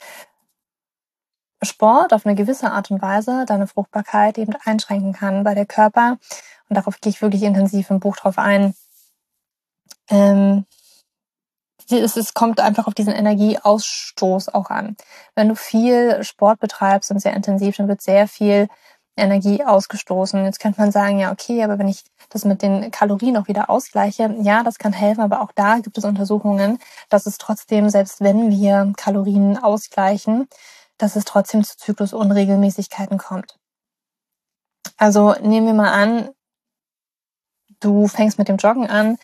Sport 1.63 2.13
auf 2.13 2.27
eine 2.27 2.35
gewisse 2.35 2.73
Art 2.73 2.91
und 2.91 3.01
Weise 3.01 3.45
deine 3.47 3.69
Fruchtbarkeit 3.69 4.37
eben 4.37 4.55
einschränken 4.65 5.13
kann, 5.13 5.45
bei 5.45 5.55
der 5.55 5.67
Körper, 5.67 6.19
und 6.69 6.77
darauf 6.77 7.01
gehe 7.01 7.11
ich 7.11 7.23
wirklich 7.23 7.43
intensiv 7.45 7.91
im 7.91 8.01
Buch 8.01 8.17
drauf 8.17 8.39
ein, 8.39 8.75
ähm, 10.11 10.67
es 11.91 12.35
kommt 12.35 12.61
einfach 12.61 12.87
auf 12.87 12.95
diesen 12.95 13.13
Energieausstoß 13.13 14.49
auch 14.51 14.71
an. 14.71 14.97
Wenn 15.35 15.49
du 15.49 15.55
viel 15.55 16.25
Sport 16.25 16.61
betreibst 16.61 17.11
und 17.11 17.19
sehr 17.19 17.35
intensiv, 17.35 17.77
dann 17.77 17.89
wird 17.89 18.01
sehr 18.01 18.29
viel 18.29 18.69
Energie 19.17 19.63
ausgestoßen. 19.65 20.45
Jetzt 20.45 20.61
könnte 20.61 20.81
man 20.81 20.93
sagen, 20.93 21.19
ja, 21.19 21.33
okay, 21.33 21.63
aber 21.63 21.79
wenn 21.79 21.89
ich 21.89 22.05
das 22.31 22.45
mit 22.45 22.63
den 22.63 22.91
Kalorien 22.91 23.37
auch 23.37 23.49
wieder 23.49 23.69
ausgleiche, 23.69 24.35
ja, 24.41 24.63
das 24.63 24.79
kann 24.79 24.93
helfen, 24.93 25.21
aber 25.21 25.43
auch 25.43 25.53
da 25.55 25.79
gibt 25.79 25.99
es 25.99 26.05
Untersuchungen, 26.05 26.79
dass 27.11 27.27
es 27.27 27.39
trotzdem, 27.39 27.91
selbst 27.91 28.21
wenn 28.21 28.51
wir 28.51 28.93
Kalorien 28.97 29.59
ausgleichen, 29.59 30.49
dass 30.99 31.17
es 31.17 31.25
trotzdem 31.25 31.65
zu 31.65 31.77
Zyklusunregelmäßigkeiten 31.77 33.19
kommt. 33.19 33.59
Also 34.97 35.35
nehmen 35.41 35.67
wir 35.67 35.75
mal 35.75 35.93
an, 35.93 36.31
du 37.81 38.09
fängst 38.09 38.39
mit 38.39 38.49
dem 38.49 38.57
Joggen 38.57 38.89
an 38.89 39.19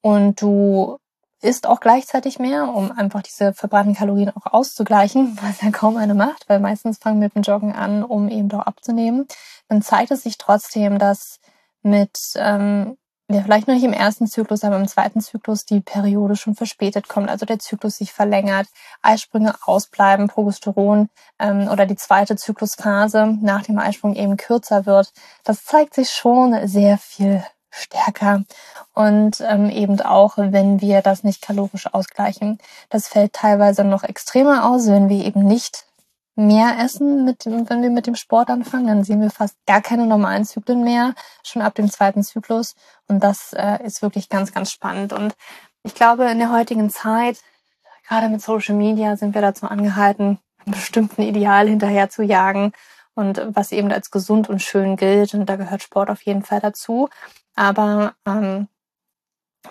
und 0.00 0.40
du 0.40 0.98
isst 1.42 1.66
auch 1.66 1.80
gleichzeitig 1.80 2.38
mehr, 2.38 2.74
um 2.74 2.92
einfach 2.92 3.22
diese 3.22 3.54
verbrannten 3.54 3.94
Kalorien 3.94 4.32
auch 4.34 4.52
auszugleichen, 4.52 5.38
was 5.42 5.60
ja 5.62 5.70
kaum 5.70 5.96
eine 5.96 6.14
macht, 6.14 6.48
weil 6.48 6.60
meistens 6.60 6.98
fangen 6.98 7.20
wir 7.20 7.26
mit 7.26 7.34
dem 7.34 7.42
Joggen 7.42 7.72
an, 7.72 8.04
um 8.04 8.28
eben 8.28 8.48
doch 8.48 8.60
abzunehmen. 8.60 9.26
Dann 9.68 9.82
zeigt 9.82 10.10
es 10.10 10.22
sich 10.22 10.38
trotzdem, 10.38 10.98
dass 10.98 11.40
mit, 11.82 12.18
ähm, 12.36 12.96
ja, 13.28 13.42
vielleicht 13.42 13.68
noch 13.68 13.74
nicht 13.74 13.84
im 13.84 13.92
ersten 13.92 14.26
Zyklus, 14.26 14.64
aber 14.64 14.76
im 14.76 14.88
zweiten 14.88 15.20
Zyklus 15.20 15.64
die 15.64 15.80
Periode 15.80 16.34
schon 16.36 16.56
verspätet 16.56 17.08
kommt, 17.08 17.30
also 17.30 17.46
der 17.46 17.60
Zyklus 17.60 17.96
sich 17.96 18.12
verlängert, 18.12 18.66
Eisprünge 19.02 19.54
ausbleiben, 19.64 20.26
Progesteron 20.26 21.08
ähm, 21.38 21.68
oder 21.68 21.86
die 21.86 21.96
zweite 21.96 22.36
Zyklusphase 22.36 23.38
nach 23.40 23.62
dem 23.62 23.78
Eisprung 23.78 24.14
eben 24.14 24.36
kürzer 24.36 24.84
wird. 24.84 25.12
Das 25.44 25.64
zeigt 25.64 25.94
sich 25.94 26.10
schon 26.10 26.66
sehr 26.66 26.98
viel 26.98 27.44
stärker 27.70 28.44
und 28.94 29.40
ähm, 29.40 29.70
eben 29.70 30.00
auch, 30.00 30.34
wenn 30.36 30.80
wir 30.80 31.02
das 31.02 31.24
nicht 31.24 31.42
kalorisch 31.42 31.86
ausgleichen. 31.92 32.58
Das 32.88 33.08
fällt 33.08 33.32
teilweise 33.32 33.84
noch 33.84 34.02
extremer 34.02 34.68
aus, 34.68 34.86
wenn 34.88 35.08
wir 35.08 35.24
eben 35.24 35.44
nicht 35.46 35.86
mehr 36.36 36.78
essen, 36.78 37.24
mit 37.24 37.44
wenn 37.46 37.82
wir 37.82 37.90
mit 37.90 38.06
dem 38.06 38.14
Sport 38.14 38.48
anfangen, 38.50 38.86
dann 38.86 39.04
sehen 39.04 39.20
wir 39.20 39.30
fast 39.30 39.56
gar 39.66 39.82
keine 39.82 40.06
normalen 40.06 40.44
Zyklen 40.44 40.82
mehr, 40.82 41.14
schon 41.44 41.62
ab 41.62 41.74
dem 41.74 41.90
zweiten 41.90 42.22
Zyklus. 42.22 42.74
Und 43.08 43.22
das 43.22 43.52
äh, 43.52 43.84
ist 43.84 44.02
wirklich 44.02 44.28
ganz, 44.28 44.52
ganz 44.52 44.70
spannend. 44.70 45.12
Und 45.12 45.34
ich 45.82 45.94
glaube, 45.94 46.24
in 46.30 46.38
der 46.38 46.52
heutigen 46.52 46.90
Zeit, 46.90 47.38
gerade 48.08 48.28
mit 48.28 48.40
Social 48.42 48.74
Media, 48.74 49.16
sind 49.16 49.34
wir 49.34 49.42
dazu 49.42 49.66
angehalten, 49.66 50.38
einem 50.64 50.74
bestimmten 50.74 51.22
Ideal 51.22 51.68
hinterher 51.68 52.10
zu 52.10 52.22
jagen 52.22 52.72
und 53.20 53.40
was 53.54 53.72
eben 53.72 53.92
als 53.92 54.10
gesund 54.10 54.48
und 54.48 54.60
schön 54.62 54.96
gilt. 54.96 55.34
Und 55.34 55.46
da 55.46 55.56
gehört 55.56 55.82
Sport 55.82 56.10
auf 56.10 56.22
jeden 56.22 56.42
Fall 56.42 56.60
dazu. 56.60 57.08
Aber 57.54 58.14
ähm, 58.26 58.68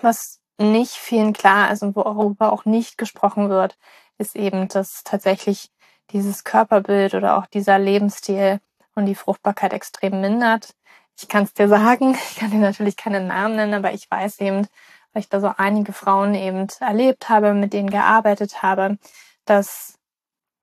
was 0.00 0.40
nicht 0.58 0.92
vielen 0.92 1.32
klar 1.32 1.70
ist 1.72 1.82
und 1.82 1.96
worüber 1.96 2.52
auch 2.52 2.64
nicht 2.64 2.98
gesprochen 2.98 3.48
wird, 3.50 3.76
ist 4.18 4.36
eben, 4.36 4.68
dass 4.68 5.02
tatsächlich 5.04 5.70
dieses 6.10 6.44
Körperbild 6.44 7.14
oder 7.14 7.36
auch 7.36 7.46
dieser 7.46 7.78
Lebensstil 7.78 8.60
und 8.94 9.06
die 9.06 9.14
Fruchtbarkeit 9.14 9.72
extrem 9.72 10.20
mindert. 10.20 10.74
Ich 11.18 11.28
kann 11.28 11.44
es 11.44 11.54
dir 11.54 11.68
sagen, 11.68 12.14
ich 12.30 12.36
kann 12.36 12.50
dir 12.50 12.58
natürlich 12.58 12.96
keinen 12.96 13.28
Namen 13.28 13.56
nennen, 13.56 13.74
aber 13.74 13.92
ich 13.92 14.10
weiß 14.10 14.40
eben 14.40 14.66
weil 15.12 15.20
ich 15.20 15.28
da 15.28 15.40
so 15.40 15.52
einige 15.56 15.92
Frauen 15.92 16.34
eben 16.34 16.66
erlebt 16.80 17.28
habe, 17.28 17.54
mit 17.54 17.72
denen 17.72 17.90
gearbeitet 17.90 18.62
habe, 18.62 18.98
dass 19.44 19.98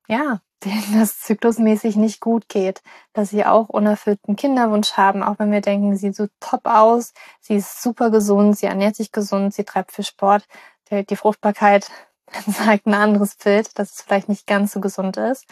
ja, 0.08 0.40
denen 0.64 0.82
das 0.98 1.20
zyklusmäßig 1.20 1.96
nicht 1.96 2.20
gut 2.20 2.48
geht, 2.48 2.82
dass 3.12 3.30
sie 3.30 3.44
auch 3.44 3.68
unerfüllten 3.68 4.36
Kinderwunsch 4.36 4.92
haben, 4.94 5.22
auch 5.22 5.38
wenn 5.38 5.52
wir 5.52 5.60
denken, 5.60 5.96
sie 5.96 6.08
sieht 6.08 6.16
so 6.16 6.26
top 6.40 6.66
aus, 6.66 7.12
sie 7.40 7.56
ist 7.56 7.82
super 7.82 8.10
gesund, 8.10 8.58
sie 8.58 8.66
ernährt 8.66 8.96
sich 8.96 9.12
gesund, 9.12 9.54
sie 9.54 9.64
treibt 9.64 9.92
für 9.92 10.02
Sport, 10.02 10.46
die, 10.90 11.04
die 11.04 11.16
Fruchtbarkeit 11.16 11.90
zeigt 12.52 12.86
ein 12.86 12.94
anderes 12.94 13.36
Bild, 13.36 13.78
dass 13.78 13.94
es 13.94 14.02
vielleicht 14.02 14.28
nicht 14.28 14.46
ganz 14.46 14.72
so 14.72 14.80
gesund 14.80 15.16
ist. 15.16 15.46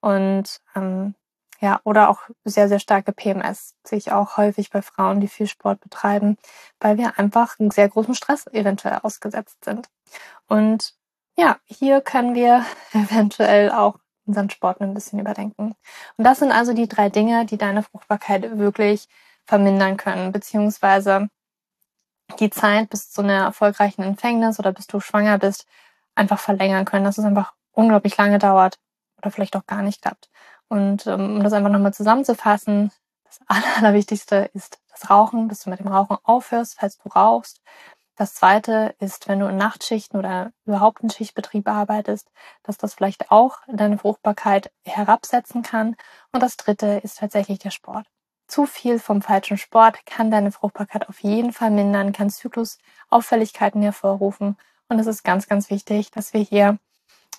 Und 0.00 0.60
ähm, 0.74 1.14
ja, 1.60 1.80
oder 1.84 2.08
auch 2.08 2.20
sehr, 2.44 2.68
sehr 2.68 2.78
starke 2.78 3.12
PMS 3.12 3.74
sehe 3.84 3.98
ich 3.98 4.12
auch 4.12 4.36
häufig 4.36 4.70
bei 4.70 4.80
Frauen, 4.82 5.20
die 5.20 5.28
viel 5.28 5.48
Sport 5.48 5.80
betreiben, 5.80 6.36
weil 6.78 6.98
wir 6.98 7.18
einfach 7.18 7.58
einen 7.58 7.72
sehr 7.72 7.88
großen 7.88 8.14
Stress 8.14 8.46
eventuell 8.48 9.00
ausgesetzt 9.02 9.64
sind. 9.64 9.88
Und 10.46 10.94
ja, 11.38 11.56
hier 11.66 12.00
können 12.00 12.34
wir 12.34 12.66
eventuell 12.92 13.70
auch 13.70 13.98
unseren 14.26 14.50
Sport 14.50 14.80
ein 14.80 14.92
bisschen 14.92 15.20
überdenken. 15.20 15.74
Und 16.16 16.24
das 16.24 16.40
sind 16.40 16.52
also 16.52 16.74
die 16.74 16.88
drei 16.88 17.08
Dinge, 17.08 17.46
die 17.46 17.56
deine 17.56 17.82
Fruchtbarkeit 17.82 18.58
wirklich 18.58 19.08
vermindern 19.46 19.96
können, 19.96 20.32
beziehungsweise 20.32 21.28
die 22.40 22.50
Zeit 22.50 22.90
bis 22.90 23.10
zu 23.10 23.22
einer 23.22 23.44
erfolgreichen 23.44 24.02
Empfängnis 24.02 24.58
oder 24.58 24.72
bis 24.72 24.86
du 24.86 25.00
schwanger 25.00 25.38
bist, 25.38 25.66
einfach 26.14 26.38
verlängern 26.38 26.84
können, 26.84 27.04
dass 27.04 27.16
es 27.16 27.24
einfach 27.24 27.54
unglaublich 27.72 28.16
lange 28.18 28.38
dauert 28.38 28.78
oder 29.16 29.30
vielleicht 29.30 29.56
auch 29.56 29.64
gar 29.66 29.82
nicht 29.82 30.02
klappt. 30.02 30.28
Und 30.68 31.06
ähm, 31.06 31.36
um 31.36 31.42
das 31.42 31.54
einfach 31.54 31.70
nochmal 31.70 31.94
zusammenzufassen, 31.94 32.90
das 33.24 33.40
Allerwichtigste 33.78 34.50
ist 34.52 34.80
das 34.90 35.08
Rauchen, 35.08 35.48
dass 35.48 35.60
du 35.60 35.70
mit 35.70 35.78
dem 35.78 35.88
Rauchen 35.88 36.18
aufhörst, 36.24 36.76
falls 36.78 36.98
du 36.98 37.08
rauchst. 37.08 37.62
Das 38.18 38.34
zweite 38.34 38.96
ist, 38.98 39.28
wenn 39.28 39.38
du 39.38 39.46
in 39.46 39.56
Nachtschichten 39.56 40.18
oder 40.18 40.50
überhaupt 40.66 41.04
in 41.04 41.08
Schichtbetrieb 41.08 41.68
arbeitest, 41.68 42.28
dass 42.64 42.76
das 42.76 42.94
vielleicht 42.94 43.30
auch 43.30 43.58
deine 43.68 43.96
Fruchtbarkeit 43.96 44.72
herabsetzen 44.84 45.62
kann. 45.62 45.94
Und 46.32 46.42
das 46.42 46.56
dritte 46.56 47.00
ist 47.04 47.18
tatsächlich 47.18 47.60
der 47.60 47.70
Sport. 47.70 48.08
Zu 48.48 48.66
viel 48.66 48.98
vom 48.98 49.22
falschen 49.22 49.56
Sport 49.56 50.04
kann 50.04 50.32
deine 50.32 50.50
Fruchtbarkeit 50.50 51.08
auf 51.08 51.22
jeden 51.22 51.52
Fall 51.52 51.70
mindern, 51.70 52.12
kann 52.12 52.28
Zyklusauffälligkeiten 52.28 53.82
hervorrufen. 53.82 54.56
Und 54.88 54.98
es 54.98 55.06
ist 55.06 55.22
ganz, 55.22 55.46
ganz 55.46 55.70
wichtig, 55.70 56.10
dass 56.10 56.32
wir 56.32 56.40
hier 56.40 56.78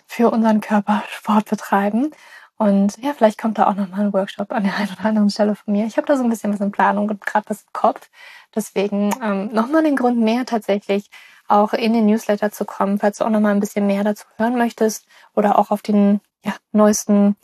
für 0.07 0.31
unseren 0.31 0.61
Körper 0.61 1.03
Sport 1.09 1.49
betreiben. 1.49 2.11
Und 2.59 2.97
ja, 3.01 3.13
vielleicht 3.13 3.39
kommt 3.39 3.57
da 3.57 3.67
auch 3.67 3.75
nochmal 3.75 4.01
ein 4.01 4.13
Workshop 4.13 4.51
an 4.51 4.63
der 4.63 4.75
einen 4.75 4.89
oder 4.91 5.05
anderen 5.05 5.29
Stelle 5.29 5.55
von 5.55 5.71
mir. 5.71 5.85
Ich 5.85 5.95
habe 5.95 6.05
da 6.05 6.17
so 6.17 6.23
ein 6.23 6.29
bisschen 6.29 6.51
was 6.51 6.59
in 6.59 6.73
Planung 6.73 7.09
und 7.09 7.25
gerade 7.25 7.49
was 7.49 7.61
im 7.61 7.71
Kopf. 7.71 8.09
Deswegen 8.53 9.15
ähm, 9.23 9.49
nochmal 9.53 9.81
den 9.81 9.95
Grund 9.95 10.19
mehr 10.19 10.45
tatsächlich 10.45 11.09
auch 11.47 11.71
in 11.71 11.93
den 11.93 12.05
Newsletter 12.05 12.51
zu 12.51 12.65
kommen, 12.65 12.99
falls 12.99 13.17
du 13.17 13.23
auch 13.23 13.29
nochmal 13.29 13.53
ein 13.53 13.61
bisschen 13.61 13.87
mehr 13.87 14.03
dazu 14.03 14.25
hören 14.35 14.57
möchtest 14.57 15.07
oder 15.33 15.57
auch 15.57 15.71
auf 15.71 15.81
den 15.81 16.19
ja, 16.43 16.53
neuesten, 16.73 17.37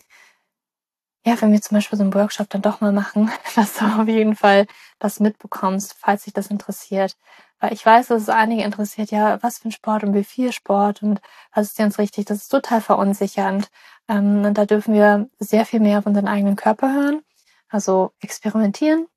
ja, 1.25 1.41
wenn 1.41 1.51
wir 1.51 1.61
zum 1.61 1.75
Beispiel 1.75 1.97
so 1.97 2.03
einen 2.03 2.13
Workshop 2.13 2.49
dann 2.49 2.61
doch 2.61 2.81
mal 2.81 2.91
machen, 2.91 3.31
dass 3.55 3.75
du 3.75 3.85
auf 3.85 4.07
jeden 4.07 4.35
Fall 4.35 4.67
das 4.99 5.19
mitbekommst, 5.19 5.95
falls 5.97 6.23
dich 6.25 6.33
das 6.33 6.47
interessiert. 6.47 7.17
Weil 7.59 7.73
ich 7.73 7.85
weiß, 7.85 8.07
dass 8.07 8.21
es 8.23 8.29
einige 8.29 8.63
interessiert, 8.63 9.11
ja, 9.11 9.41
was 9.41 9.59
für 9.59 9.69
ein 9.69 9.71
Sport 9.71 10.03
und 10.03 10.13
wie 10.13 10.23
viel 10.23 10.51
Sport 10.51 11.01
und 11.01 11.21
was 11.53 11.67
ist 11.67 11.79
jetzt 11.79 11.99
richtig. 11.99 12.25
Das 12.25 12.37
ist 12.39 12.49
total 12.49 12.81
verunsichernd. 12.81 13.69
Ähm, 14.07 14.45
und 14.45 14.57
da 14.57 14.65
dürfen 14.65 14.93
wir 14.93 15.29
sehr 15.39 15.65
viel 15.65 15.79
mehr 15.79 15.99
auf 15.99 16.05
unseren 16.05 16.27
eigenen 16.27 16.55
Körper 16.55 16.93
hören. 16.93 17.21
Also 17.69 18.11
experimentieren, 18.21 19.07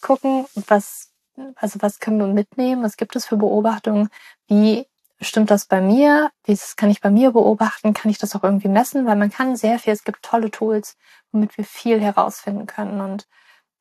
gucken, 0.00 0.46
was 0.54 1.12
also 1.56 1.80
was 1.80 2.00
können 2.00 2.18
wir 2.18 2.26
mitnehmen? 2.26 2.82
Was 2.82 2.96
gibt 2.96 3.16
es 3.16 3.26
für 3.26 3.36
Beobachtungen? 3.36 4.08
Wie 4.48 4.86
stimmt 5.22 5.50
das 5.50 5.66
bei 5.66 5.80
mir? 5.80 6.30
Wie 6.44 6.58
kann 6.76 6.90
ich 6.90 7.00
bei 7.00 7.10
mir 7.10 7.30
beobachten? 7.32 7.94
Kann 7.94 8.10
ich 8.10 8.18
das 8.18 8.34
auch 8.36 8.44
irgendwie 8.44 8.68
messen? 8.68 9.06
Weil 9.06 9.16
man 9.16 9.30
kann 9.30 9.56
sehr 9.56 9.78
viel, 9.78 9.92
es 9.92 10.04
gibt 10.04 10.22
tolle 10.22 10.50
Tools, 10.50 10.96
womit 11.30 11.56
wir 11.56 11.64
viel 11.64 12.00
herausfinden 12.00 12.66
können. 12.66 13.00
Und 13.00 13.26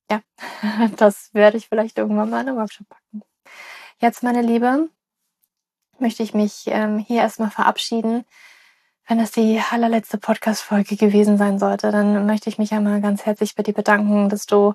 ja, 0.10 0.21
das 0.97 1.34
werde 1.34 1.58
ich 1.58 1.67
vielleicht 1.67 1.97
irgendwann 1.97 2.30
mal 2.30 2.41
in 2.41 2.49
einen 2.49 2.58
Workshop 2.58 2.88
packen. 2.88 3.23
Jetzt, 3.99 4.23
meine 4.23 4.41
Liebe, 4.41 4.89
möchte 5.99 6.23
ich 6.23 6.34
mich 6.34 6.63
ähm, 6.67 6.99
hier 6.99 7.21
erstmal 7.21 7.51
verabschieden. 7.51 8.25
Wenn 9.08 9.17
das 9.17 9.32
die 9.32 9.62
allerletzte 9.71 10.17
Podcast-Folge 10.17 10.95
gewesen 10.95 11.38
sein 11.38 11.60
sollte, 11.60 11.91
dann 11.91 12.25
möchte 12.25 12.49
ich 12.49 12.58
mich 12.58 12.71
einmal 12.71 13.01
ganz 13.01 13.25
herzlich 13.25 13.56
bei 13.56 13.63
dir 13.63 13.73
bedanken, 13.73 14.30
dass 14.30 14.45
du 14.45 14.73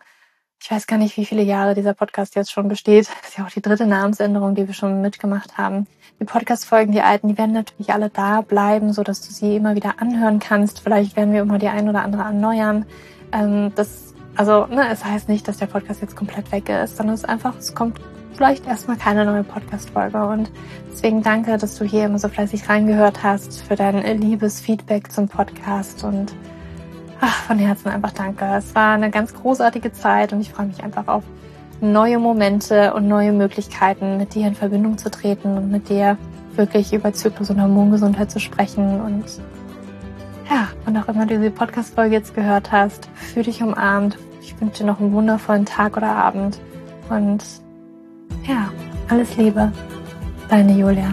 ich 0.62 0.70
weiß 0.70 0.86
gar 0.86 0.98
nicht, 0.98 1.16
wie 1.16 1.26
viele 1.26 1.42
Jahre 1.42 1.74
dieser 1.74 1.94
Podcast 1.94 2.34
jetzt 2.34 2.50
schon 2.50 2.68
besteht. 2.68 3.08
Das 3.08 3.30
ist 3.30 3.38
ja 3.38 3.44
auch 3.44 3.50
die 3.50 3.62
dritte 3.62 3.86
Namensänderung, 3.86 4.54
die 4.54 4.66
wir 4.66 4.74
schon 4.74 5.00
mitgemacht 5.00 5.58
haben. 5.58 5.86
Die 6.18 6.24
Podcast-Folgen, 6.24 6.92
die 6.92 7.02
alten, 7.02 7.28
die 7.28 7.38
werden 7.38 7.52
natürlich 7.52 7.92
alle 7.92 8.08
da 8.08 8.40
bleiben, 8.40 8.92
so 8.92 9.02
dass 9.02 9.20
du 9.20 9.32
sie 9.32 9.56
immer 9.56 9.74
wieder 9.74 10.00
anhören 10.00 10.38
kannst. 10.38 10.80
Vielleicht 10.80 11.14
werden 11.14 11.32
wir 11.32 11.42
immer 11.42 11.58
die 11.58 11.68
ein 11.68 11.88
oder 11.88 12.02
andere 12.02 12.22
erneuern. 12.22 12.86
Ähm, 13.32 13.72
das, 13.74 14.14
also, 14.34 14.66
ne, 14.66 14.88
es 14.90 15.04
heißt 15.04 15.28
nicht, 15.28 15.46
dass 15.46 15.58
der 15.58 15.66
Podcast 15.66 16.00
jetzt 16.00 16.16
komplett 16.16 16.50
weg 16.52 16.68
ist, 16.68 16.96
sondern 16.96 17.14
es 17.14 17.22
ist 17.22 17.28
einfach, 17.28 17.56
es 17.58 17.74
kommt 17.74 18.00
vielleicht 18.34 18.66
erstmal 18.66 18.96
keine 18.96 19.24
neue 19.24 19.44
Podcast-Folge. 19.44 20.24
Und 20.24 20.50
deswegen 20.90 21.22
danke, 21.22 21.58
dass 21.58 21.76
du 21.76 21.84
hier 21.84 22.06
immer 22.06 22.18
so 22.18 22.28
fleißig 22.28 22.68
reingehört 22.68 23.22
hast, 23.22 23.62
für 23.62 23.76
dein 23.76 24.02
liebes 24.20 24.60
Feedback 24.60 25.12
zum 25.12 25.28
Podcast 25.28 26.02
und 26.02 26.34
Ach, 27.20 27.42
von 27.44 27.58
Herzen 27.58 27.88
einfach 27.88 28.12
danke. 28.12 28.44
Es 28.56 28.74
war 28.74 28.94
eine 28.94 29.10
ganz 29.10 29.34
großartige 29.34 29.92
Zeit 29.92 30.32
und 30.32 30.40
ich 30.40 30.50
freue 30.50 30.66
mich 30.66 30.82
einfach 30.82 31.08
auf 31.08 31.24
neue 31.80 32.18
Momente 32.18 32.94
und 32.94 33.08
neue 33.08 33.32
Möglichkeiten, 33.32 34.16
mit 34.16 34.34
dir 34.34 34.46
in 34.46 34.54
Verbindung 34.54 34.98
zu 34.98 35.10
treten 35.10 35.56
und 35.56 35.70
mit 35.70 35.88
dir 35.88 36.16
wirklich 36.54 36.92
über 36.92 37.12
Zyklus 37.12 37.50
und 37.50 37.60
Hormongesundheit 37.60 38.30
zu 38.30 38.40
sprechen. 38.40 39.00
Und 39.00 39.24
ja, 40.50 40.68
und 40.86 40.96
auch 40.96 41.08
immer 41.08 41.26
du 41.26 41.38
diese 41.38 41.50
Podcast-Folge 41.50 42.14
jetzt 42.14 42.34
gehört 42.34 42.72
hast, 42.72 43.08
fühl 43.14 43.42
dich 43.42 43.62
umarmt. 43.62 44.16
Ich 44.40 44.58
wünsche 44.60 44.82
dir 44.82 44.86
noch 44.86 45.00
einen 45.00 45.12
wundervollen 45.12 45.66
Tag 45.66 45.96
oder 45.96 46.10
Abend. 46.10 46.58
Und 47.08 47.42
ja, 48.46 48.70
alles 49.08 49.36
Liebe. 49.36 49.72
Deine 50.48 50.72
Julia. 50.72 51.12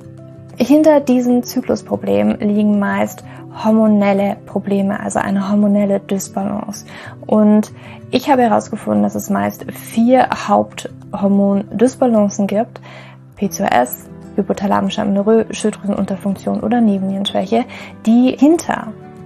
hinter 0.61 0.99
diesem 0.99 1.43
Zyklusproblem 1.43 2.37
liegen 2.39 2.79
meist 2.79 3.23
hormonelle 3.63 4.37
Probleme, 4.45 4.99
also 4.99 5.19
eine 5.19 5.49
hormonelle 5.49 5.99
Dysbalance. 5.99 6.85
Und 7.25 7.71
ich 8.11 8.29
habe 8.29 8.43
herausgefunden, 8.43 9.03
dass 9.03 9.15
es 9.15 9.29
meist 9.29 9.65
vier 9.71 10.29
Haupthormon-Dysbalancen 10.47 12.47
gibt. 12.47 12.79
PCOS, 13.37 14.05
hypothalamische 14.35 15.01
Amenorrhoe, 15.01 15.45
Schilddrüsenunterfunktion 15.49 16.61
oder 16.61 16.79
Nebennierenschwäche, 16.79 17.65
die 18.05 18.35
hinter 18.37 18.93